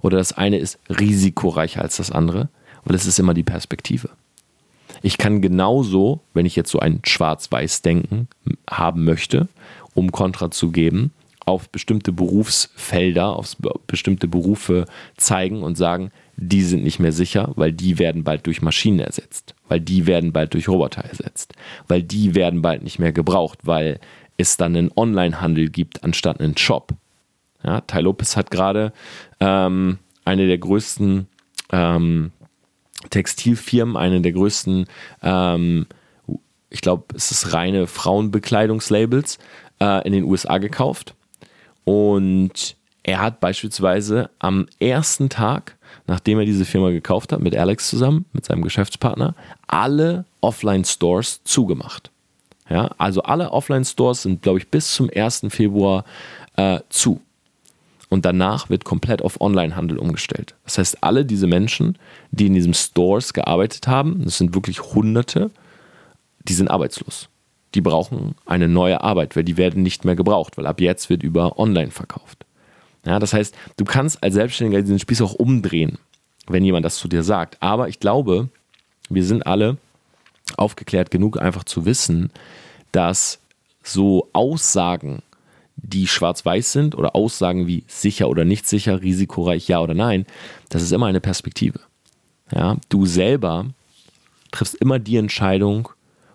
oder 0.00 0.18
das 0.18 0.32
eine 0.32 0.58
ist 0.58 0.78
risikoreicher 0.88 1.82
als 1.82 1.96
das 1.96 2.10
andere, 2.10 2.48
weil 2.84 2.96
es 2.96 3.06
ist 3.06 3.18
immer 3.18 3.34
die 3.34 3.42
Perspektive. 3.42 4.10
Ich 5.02 5.18
kann 5.18 5.42
genauso, 5.42 6.20
wenn 6.34 6.46
ich 6.46 6.56
jetzt 6.56 6.70
so 6.70 6.80
ein 6.80 7.00
Schwarz-Weiß-Denken 7.04 8.28
haben 8.68 9.04
möchte, 9.04 9.48
um 9.94 10.12
Kontra 10.12 10.50
zu 10.50 10.70
geben, 10.70 11.12
auf 11.48 11.70
bestimmte 11.70 12.12
Berufsfelder, 12.12 13.34
auf 13.34 13.56
bestimmte 13.86 14.28
Berufe 14.28 14.84
zeigen 15.16 15.62
und 15.62 15.76
sagen, 15.76 16.10
die 16.36 16.62
sind 16.62 16.84
nicht 16.84 16.98
mehr 16.98 17.12
sicher, 17.12 17.52
weil 17.56 17.72
die 17.72 17.98
werden 17.98 18.22
bald 18.22 18.46
durch 18.46 18.60
Maschinen 18.60 19.00
ersetzt, 19.00 19.54
weil 19.66 19.80
die 19.80 20.06
werden 20.06 20.32
bald 20.32 20.52
durch 20.52 20.68
Roboter 20.68 21.02
ersetzt, 21.02 21.54
weil 21.88 22.02
die 22.02 22.34
werden 22.34 22.60
bald 22.60 22.82
nicht 22.82 22.98
mehr 22.98 23.12
gebraucht, 23.12 23.60
weil 23.62 23.98
es 24.36 24.58
dann 24.58 24.76
einen 24.76 24.92
Online-Handel 24.94 25.70
gibt 25.70 26.04
anstatt 26.04 26.38
einen 26.38 26.58
Shop. 26.58 26.92
Ja, 27.64 27.80
Tai 27.80 28.02
Lopez 28.02 28.36
hat 28.36 28.50
gerade 28.50 28.92
ähm, 29.40 29.98
eine 30.26 30.46
der 30.46 30.58
größten 30.58 31.28
ähm, 31.72 32.30
Textilfirmen, 33.08 33.96
eine 33.96 34.20
der 34.20 34.32
größten, 34.32 34.84
ähm, 35.22 35.86
ich 36.68 36.82
glaube, 36.82 37.06
es 37.16 37.30
ist 37.30 37.54
reine 37.54 37.86
Frauenbekleidungslabels 37.86 39.38
äh, 39.80 40.06
in 40.06 40.12
den 40.12 40.24
USA 40.24 40.58
gekauft. 40.58 41.14
Und 41.88 42.76
er 43.02 43.22
hat 43.22 43.40
beispielsweise 43.40 44.28
am 44.40 44.66
ersten 44.78 45.30
Tag, 45.30 45.78
nachdem 46.06 46.38
er 46.38 46.44
diese 46.44 46.66
Firma 46.66 46.90
gekauft 46.90 47.32
hat, 47.32 47.40
mit 47.40 47.56
Alex 47.56 47.88
zusammen, 47.88 48.26
mit 48.34 48.44
seinem 48.44 48.60
Geschäftspartner, 48.60 49.34
alle 49.66 50.26
Offline-Stores 50.42 51.40
zugemacht. 51.44 52.10
Ja, 52.68 52.90
also 52.98 53.22
alle 53.22 53.52
Offline-Stores 53.52 54.20
sind, 54.20 54.42
glaube 54.42 54.58
ich, 54.58 54.68
bis 54.68 54.92
zum 54.92 55.08
1. 55.08 55.46
Februar 55.48 56.04
äh, 56.56 56.80
zu. 56.90 57.22
Und 58.10 58.26
danach 58.26 58.68
wird 58.68 58.84
komplett 58.84 59.22
auf 59.22 59.40
Onlinehandel 59.40 59.96
umgestellt. 59.96 60.56
Das 60.64 60.76
heißt, 60.76 61.02
alle 61.02 61.24
diese 61.24 61.46
Menschen, 61.46 61.96
die 62.32 62.48
in 62.48 62.54
diesen 62.54 62.74
Stores 62.74 63.32
gearbeitet 63.32 63.88
haben, 63.88 64.22
das 64.24 64.36
sind 64.36 64.54
wirklich 64.54 64.82
Hunderte, 64.82 65.50
die 66.46 66.52
sind 66.52 66.68
arbeitslos. 66.68 67.30
Die 67.74 67.80
brauchen 67.80 68.34
eine 68.46 68.68
neue 68.68 69.02
Arbeit, 69.02 69.36
weil 69.36 69.44
die 69.44 69.56
werden 69.56 69.82
nicht 69.82 70.04
mehr 70.04 70.16
gebraucht, 70.16 70.56
weil 70.56 70.66
ab 70.66 70.80
jetzt 70.80 71.10
wird 71.10 71.22
über 71.22 71.58
Online 71.58 71.90
verkauft. 71.90 72.46
Ja, 73.04 73.18
das 73.18 73.32
heißt, 73.32 73.54
du 73.76 73.84
kannst 73.84 74.22
als 74.22 74.34
Selbstständiger 74.34 74.82
diesen 74.82 74.98
Spieß 74.98 75.22
auch 75.22 75.34
umdrehen, 75.34 75.98
wenn 76.46 76.64
jemand 76.64 76.84
das 76.84 76.96
zu 76.96 77.08
dir 77.08 77.22
sagt. 77.22 77.56
Aber 77.60 77.88
ich 77.88 78.00
glaube, 78.00 78.48
wir 79.08 79.24
sind 79.24 79.46
alle 79.46 79.76
aufgeklärt 80.56 81.10
genug, 81.10 81.40
einfach 81.40 81.64
zu 81.64 81.84
wissen, 81.84 82.30
dass 82.92 83.38
so 83.82 84.28
Aussagen 84.32 85.22
die 85.76 86.08
schwarz-weiß 86.08 86.72
sind 86.72 86.96
oder 86.96 87.14
Aussagen 87.14 87.66
wie 87.66 87.84
sicher 87.86 88.28
oder 88.28 88.44
nicht 88.44 88.66
sicher, 88.66 89.00
risikoreich, 89.00 89.68
ja 89.68 89.80
oder 89.80 89.94
nein, 89.94 90.26
das 90.70 90.82
ist 90.82 90.92
immer 90.92 91.06
eine 91.06 91.20
Perspektive. 91.20 91.80
Ja, 92.52 92.76
du 92.88 93.06
selber 93.06 93.66
triffst 94.50 94.74
immer 94.76 94.98
die 94.98 95.16
Entscheidung, 95.16 95.88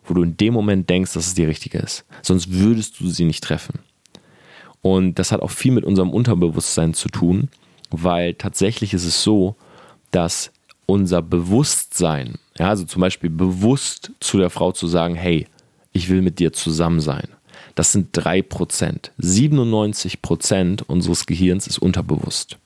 wo 0.05 0.13
du 0.13 0.23
in 0.23 0.37
dem 0.37 0.53
Moment 0.53 0.89
denkst, 0.89 1.13
dass 1.13 1.27
es 1.27 1.33
die 1.33 1.45
richtige 1.45 1.79
ist. 1.79 2.05
Sonst 2.21 2.51
würdest 2.51 2.99
du 2.99 3.09
sie 3.09 3.25
nicht 3.25 3.43
treffen. 3.43 3.79
Und 4.81 5.19
das 5.19 5.31
hat 5.31 5.41
auch 5.41 5.51
viel 5.51 5.71
mit 5.71 5.85
unserem 5.85 6.11
Unterbewusstsein 6.11 6.93
zu 6.93 7.09
tun, 7.09 7.49
weil 7.89 8.33
tatsächlich 8.33 8.93
ist 8.93 9.05
es 9.05 9.23
so, 9.23 9.55
dass 10.11 10.51
unser 10.85 11.21
Bewusstsein, 11.21 12.35
ja, 12.57 12.69
also 12.69 12.83
zum 12.83 13.01
Beispiel 13.01 13.29
bewusst 13.29 14.11
zu 14.19 14.37
der 14.37 14.49
Frau 14.49 14.71
zu 14.71 14.87
sagen, 14.87 15.15
hey, 15.15 15.47
ich 15.93 16.09
will 16.09 16.21
mit 16.21 16.39
dir 16.39 16.51
zusammen 16.51 16.99
sein 16.99 17.27
das 17.75 17.91
sind 17.91 18.17
3%. 18.17 19.11
97% 19.19 20.83
unseres 20.83 21.25
Gehirns 21.25 21.67
ist 21.67 21.79
unterbewusst. 21.79 22.57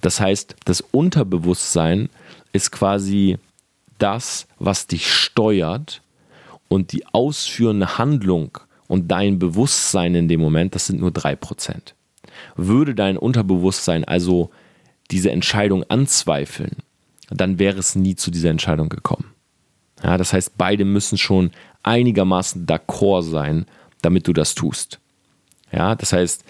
Das 0.00 0.20
heißt, 0.20 0.56
das 0.64 0.80
Unterbewusstsein 0.80 2.08
ist 2.52 2.70
quasi 2.70 3.38
das, 3.98 4.46
was 4.58 4.86
dich 4.86 5.12
steuert 5.12 6.02
und 6.68 6.92
die 6.92 7.06
ausführende 7.06 7.98
Handlung 7.98 8.58
und 8.88 9.10
dein 9.10 9.38
Bewusstsein 9.38 10.14
in 10.14 10.28
dem 10.28 10.40
Moment, 10.40 10.74
das 10.74 10.86
sind 10.86 11.00
nur 11.00 11.10
3%. 11.10 11.94
Würde 12.56 12.94
dein 12.94 13.16
Unterbewusstsein 13.16 14.04
also 14.04 14.50
diese 15.10 15.30
Entscheidung 15.30 15.84
anzweifeln, 15.84 16.76
dann 17.30 17.58
wäre 17.58 17.78
es 17.78 17.94
nie 17.94 18.14
zu 18.14 18.30
dieser 18.30 18.50
Entscheidung 18.50 18.88
gekommen. 18.88 19.32
Ja, 20.02 20.16
das 20.18 20.32
heißt, 20.32 20.58
beide 20.58 20.84
müssen 20.84 21.18
schon 21.18 21.50
einigermaßen 21.82 22.66
d'accord 22.66 23.22
sein, 23.22 23.66
damit 24.02 24.28
du 24.28 24.32
das 24.32 24.54
tust. 24.54 25.00
Ja, 25.72 25.94
das 25.94 26.12
heißt, 26.12 26.44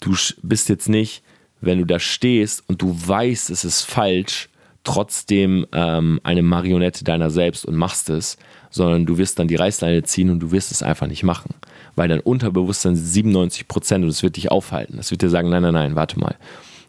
du 0.00 0.14
bist 0.42 0.68
jetzt 0.68 0.88
nicht, 0.88 1.22
wenn 1.60 1.78
du 1.78 1.86
da 1.86 1.98
stehst 1.98 2.64
und 2.68 2.82
du 2.82 2.96
weißt, 3.06 3.50
es 3.50 3.64
ist 3.64 3.82
falsch, 3.82 4.48
trotzdem 4.84 5.66
ähm, 5.72 6.20
eine 6.24 6.42
Marionette 6.42 7.04
deiner 7.04 7.30
selbst 7.30 7.64
und 7.64 7.76
machst 7.76 8.10
es, 8.10 8.36
sondern 8.70 9.06
du 9.06 9.18
wirst 9.18 9.38
dann 9.38 9.48
die 9.48 9.56
Reißleine 9.56 10.02
ziehen 10.02 10.30
und 10.30 10.40
du 10.40 10.50
wirst 10.50 10.72
es 10.72 10.82
einfach 10.82 11.06
nicht 11.06 11.22
machen. 11.22 11.54
Weil 11.94 12.08
dein 12.08 12.20
Unterbewusstsein 12.20 12.94
ist 12.94 13.12
97 13.12 13.68
Prozent 13.68 14.04
und 14.04 14.10
es 14.10 14.22
wird 14.22 14.36
dich 14.36 14.50
aufhalten. 14.50 14.98
Es 14.98 15.10
wird 15.10 15.22
dir 15.22 15.30
sagen, 15.30 15.50
nein, 15.50 15.62
nein, 15.62 15.74
nein, 15.74 15.94
warte 15.94 16.18
mal. 16.18 16.36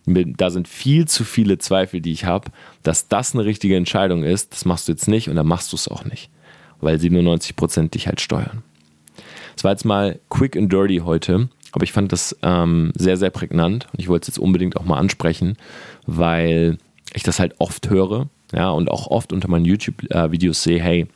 Da 0.06 0.50
sind 0.50 0.68
viel 0.68 1.08
zu 1.08 1.24
viele 1.24 1.58
Zweifel, 1.60 2.02
die 2.02 2.12
ich 2.12 2.26
habe, 2.26 2.52
dass 2.84 3.08
das 3.08 3.34
eine 3.34 3.46
richtige 3.46 3.78
Entscheidung 3.78 4.24
ist. 4.24 4.52
Das 4.52 4.66
machst 4.66 4.88
du 4.88 4.92
jetzt 4.92 5.08
nicht 5.08 5.30
und 5.30 5.36
dann 5.36 5.48
machst 5.48 5.72
du 5.72 5.76
es 5.76 5.88
auch 5.88 6.04
nicht. 6.04 6.30
Weil 6.82 7.00
97 7.00 7.56
Prozent 7.56 7.94
dich 7.94 8.08
halt 8.08 8.20
steuern. 8.20 8.64
Es 9.56 9.64
war 9.64 9.72
jetzt 9.72 9.86
mal 9.86 10.20
quick 10.30 10.58
and 10.58 10.72
dirty 10.72 10.98
heute, 11.06 11.50
aber 11.72 11.84
ich 11.84 11.92
fand 11.92 12.12
das 12.12 12.36
ähm, 12.42 12.92
sehr, 12.96 13.18
sehr 13.18 13.30
prägnant 13.30 13.88
und 13.94 14.00
ich 14.00 14.08
wollte 14.10 14.24
es 14.24 14.28
jetzt 14.30 14.40
unbedingt 14.40 14.78
auch 14.78 14.84
mal 14.84 14.98
ansprechen, 14.98 15.58
weil 16.06 16.78
ich 17.14 17.24
das 17.24 17.40
halt 17.40 17.56
oft 17.60 17.90
höre, 17.90 18.28
ja, 18.52 18.70
und 18.70 18.90
auch 18.90 19.08
oft 19.08 19.34
unter 19.34 19.50
meinen 19.50 19.66
YouTube-Videos 19.66 20.64
sehe, 20.64 20.82
hey, 20.82 21.08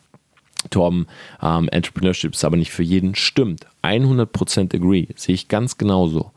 Torben, 0.70 1.08
ähm, 1.42 1.70
Entrepreneurship 1.70 2.34
ist 2.34 2.44
aber 2.44 2.58
nicht 2.58 2.72
für 2.72 2.84
jeden. 2.84 3.14
Stimmt, 3.16 3.68
100% 3.84 4.76
agree, 4.76 5.08
sehe 5.16 5.36
ich 5.36 5.48
ganz 5.48 5.78
genauso. 5.78 6.32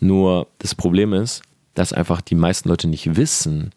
Nur 0.00 0.48
das 0.58 0.74
Problem 0.74 1.12
ist, 1.14 1.42
dass 1.74 1.92
einfach 1.92 2.20
die 2.20 2.34
meisten 2.34 2.68
Leute 2.68 2.88
nicht 2.88 3.16
wissen, 3.16 3.72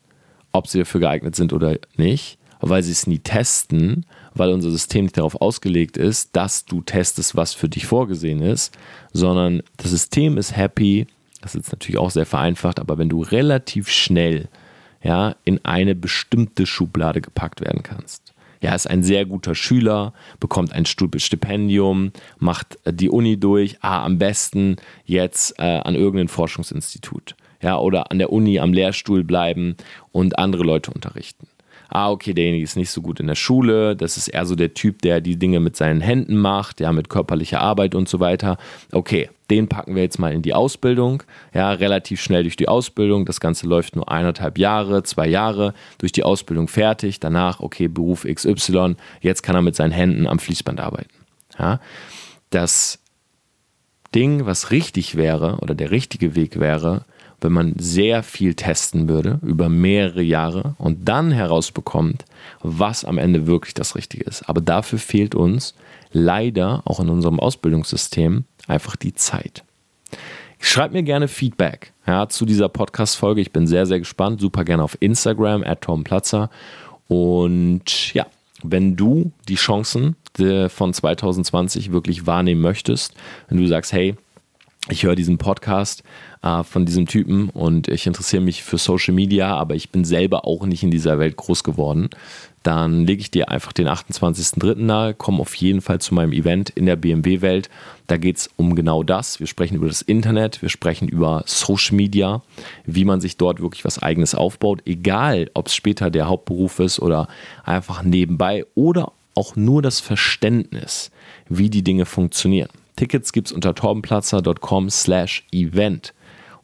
ob 0.52 0.68
sie 0.68 0.80
dafür 0.80 1.00
geeignet 1.00 1.36
sind 1.36 1.54
oder 1.54 1.78
nicht, 1.96 2.38
weil 2.60 2.84
sie 2.84 2.92
es 2.92 3.08
nie 3.08 3.20
testen 3.20 4.06
weil 4.38 4.52
unser 4.52 4.72
System 4.72 5.06
nicht 5.06 5.18
darauf 5.18 5.42
ausgelegt 5.42 5.98
ist, 5.98 6.36
dass 6.36 6.66
du 6.66 6.82
testest, 6.82 7.36
was 7.36 7.54
für 7.54 7.70
dich 7.70 7.86
vorgesehen 7.86 8.42
ist, 8.42 8.78
sondern 9.14 9.64
das 9.78 9.92
System 9.92 10.38
ist 10.38 10.56
happy, 10.56 11.08
das 11.42 11.56
ist 11.56 11.72
natürlich 11.72 12.00
auch 12.00 12.12
sehr 12.12 12.26
vereinfacht, 12.26 12.80
aber 12.80 12.98
wenn 12.98 13.10
du 13.10 13.22
relativ 13.22 13.90
schnell 13.90 14.48
ja, 15.02 15.36
in 15.44 15.64
eine 15.64 15.96
bestimmte 15.96 16.66
Schublade 16.66 17.22
gepackt 17.22 17.62
werden 17.62 17.84
kannst. 17.84 18.34
Ja, 18.62 18.74
ist 18.74 18.90
ein 18.90 19.04
sehr 19.04 19.26
guter 19.26 19.54
Schüler, 19.54 20.14
bekommt 20.40 20.74
ein 20.74 20.86
Stipendium, 20.86 22.12
macht 22.40 22.80
die 22.86 23.10
Uni 23.10 23.40
durch, 23.40 23.78
ah, 23.82 24.04
am 24.04 24.18
besten 24.18 24.78
jetzt 25.06 25.60
äh, 25.60 25.64
an 25.64 25.94
irgendeinem 25.94 26.30
Forschungsinstitut. 26.30 27.36
Ja, 27.62 27.78
oder 27.78 28.12
an 28.12 28.20
der 28.20 28.32
Uni 28.32 28.60
am 28.60 28.74
Lehrstuhl 28.74 29.24
bleiben 29.24 29.76
und 30.12 30.38
andere 30.38 30.64
Leute 30.64 30.92
unterrichten. 30.92 31.48
Ah, 31.90 32.12
okay, 32.12 32.34
derjenige 32.34 32.64
ist 32.64 32.76
nicht 32.76 32.90
so 32.90 33.02
gut 33.02 33.20
in 33.20 33.28
der 33.28 33.36
Schule, 33.36 33.96
das 33.96 34.18
ist 34.18 34.28
eher 34.28 34.46
so 34.46 34.56
der 34.56 34.74
Typ, 34.74 35.02
der 35.02 35.22
die 35.22 35.38
Dinge 35.38 35.60
mit 35.60 35.76
seinen 35.76 36.02
Händen 36.02 36.38
macht, 36.38 36.80
ja, 36.80 36.92
mit 36.92 37.10
körperlicher 37.10 37.62
Arbeit 37.62 37.96
und 37.96 38.10
so 38.10 38.20
weiter. 38.20 38.58
Okay, 38.92 39.30
den 39.50 39.68
packen 39.68 39.96
wir 39.96 40.04
jetzt 40.04 40.20
mal 40.20 40.34
in 40.34 40.42
die 40.42 40.54
Ausbildung, 40.54 41.24
ja, 41.54 41.72
relativ 41.72 42.22
schnell 42.22 42.44
durch 42.44 42.58
die 42.58 42.68
Ausbildung. 42.68 43.26
Das 43.26 43.40
Ganze 43.40 43.68
läuft 43.68 43.96
nur 43.96 44.12
eineinhalb 44.12 44.58
Jahre, 44.58 45.04
zwei 45.04 45.28
Jahre 45.28 45.74
durch 45.98 46.12
die 46.12 46.24
Ausbildung 46.24 46.68
fertig. 46.68 47.20
Danach, 47.20 47.60
okay, 47.60 47.88
Beruf 47.88 48.26
XY, 48.26 48.96
jetzt 49.22 49.44
kann 49.44 49.56
er 49.56 49.62
mit 49.62 49.76
seinen 49.76 49.92
Händen 49.92 50.28
am 50.28 50.40
Fließband 50.40 50.80
arbeiten. 50.80 51.10
Ja, 51.58 51.80
das 52.50 53.00
Ding, 54.14 54.46
was 54.46 54.72
richtig 54.72 55.16
wäre 55.16 55.58
oder 55.62 55.76
der 55.76 55.92
richtige 55.92 56.36
Weg 56.36 56.60
wäre, 56.60 57.06
wenn 57.42 57.52
man 57.52 57.74
sehr 57.78 58.24
viel 58.24 58.56
testen 58.56 59.08
würde 59.08 59.40
über 59.44 59.70
mehrere 59.70 60.24
Jahre 60.24 60.76
und 60.78 61.08
dann 61.08 61.32
herausbekommt, 61.32 62.26
was 62.62 63.06
am 63.06 63.18
Ende 63.18 63.48
wirklich 63.48 63.74
das 63.74 63.96
Richtige 63.96 64.24
ist. 64.24 64.50
Aber 64.50 64.62
dafür 64.62 65.00
fehlt 65.00 65.36
uns 65.36 65.76
leider 66.12 66.82
auch 66.86 67.00
in 67.00 67.10
unserem 67.10 67.40
Ausbildungssystem 67.40 68.46
einfach 68.68 68.96
die 68.96 69.14
Zeit. 69.14 69.64
Schreib 70.60 70.92
mir 70.92 71.04
gerne 71.04 71.28
Feedback 71.28 71.94
ja, 72.08 72.28
zu 72.30 72.46
dieser 72.46 72.70
Podcast-Folge. 72.70 73.42
Ich 73.42 73.52
bin 73.52 73.68
sehr, 73.68 73.86
sehr 73.86 74.00
gespannt. 74.00 74.42
Super 74.42 74.64
gerne 74.64 74.84
auf 74.84 74.98
Instagram, 75.00 75.64
at 75.64 75.82
Tom 75.82 76.04
Platzer. 76.04 76.50
Und 77.08 78.14
ja, 78.14 78.26
wenn 78.64 78.96
du 78.96 79.32
die 79.48 79.56
Chancen 79.56 80.16
von 80.70 80.94
2020 80.94 81.92
wirklich 81.92 82.26
wahrnehmen 82.26 82.62
möchtest, 82.62 83.14
wenn 83.50 83.58
du 83.58 83.68
sagst, 83.68 83.92
hey, 83.92 84.16
ich 84.90 85.04
höre 85.04 85.16
diesen 85.16 85.38
Podcast 85.38 86.04
äh, 86.42 86.64
von 86.64 86.86
diesem 86.86 87.08
Typen 87.08 87.50
und 87.50 87.88
ich 87.88 88.08
interessiere 88.08 88.42
mich 88.42 88.64
für 88.64 88.78
Social 88.78 89.14
Media, 89.14 89.56
aber 89.56 89.76
ich 89.76 89.90
bin 89.90 90.06
selber 90.06 90.46
auch 90.46 90.66
nicht 90.66 90.84
in 90.84 90.92
dieser 90.92 91.20
Welt 91.20 91.36
groß 91.36 91.64
geworden, 91.64 92.10
dann 92.64 93.06
lege 93.06 93.22
ich 93.22 93.32
dir 93.32 93.50
einfach 93.50 93.72
den 93.72 93.88
28.03. 93.88 94.76
nahe, 94.76 95.14
komm 95.14 95.40
auf 95.40 95.56
jeden 95.56 95.82
Fall 95.82 96.00
zu 96.00 96.14
meinem 96.14 96.34
Event 96.34 96.70
in 96.70 96.86
der 96.86 96.98
BMW-Welt. 96.98 97.70
Da 98.08 98.18
geht 98.18 98.38
es 98.38 98.50
um 98.58 98.76
genau 98.76 99.04
das. 99.04 99.40
Wir 99.40 99.48
sprechen 99.48 99.76
über 99.76 99.88
das 99.88 100.02
Internet, 100.02 100.62
wir 100.62 100.68
sprechen 100.68 101.08
über 101.08 101.44
Social 101.46 101.96
Media, 101.96 102.42
wie 102.86 103.06
man 103.06 103.22
sich 103.22 103.38
dort 103.38 103.62
wirklich 103.62 103.86
was 103.86 104.02
eigenes 104.02 104.36
aufbaut, 104.36 104.82
egal 104.86 105.50
ob 105.54 105.68
es 105.68 105.76
später 105.76 106.10
der 106.10 106.28
Hauptberuf 106.28 106.80
ist 106.80 107.00
oder 107.00 107.30
einfach 107.64 108.04
nebenbei 108.04 108.66
oder 108.76 109.14
auch 109.34 109.56
nur 109.56 109.82
das 109.82 110.00
Verständnis, 110.00 111.12
wie 111.48 111.70
die 111.70 111.84
Dinge 111.84 112.06
funktionieren. 112.06 112.70
Tickets 112.98 113.32
gibt 113.32 113.48
es 113.48 113.54
unter 113.54 113.76
torbenplatzer.com 113.76 114.90
slash 114.90 115.46
event. 115.52 116.14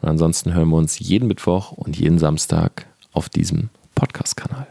Und 0.01 0.09
ansonsten 0.09 0.53
hören 0.53 0.69
wir 0.69 0.77
uns 0.77 0.99
jeden 0.99 1.27
Mittwoch 1.27 1.71
und 1.71 1.97
jeden 1.97 2.19
Samstag 2.19 2.87
auf 3.13 3.29
diesem 3.29 3.69
Podcast-Kanal. 3.95 4.67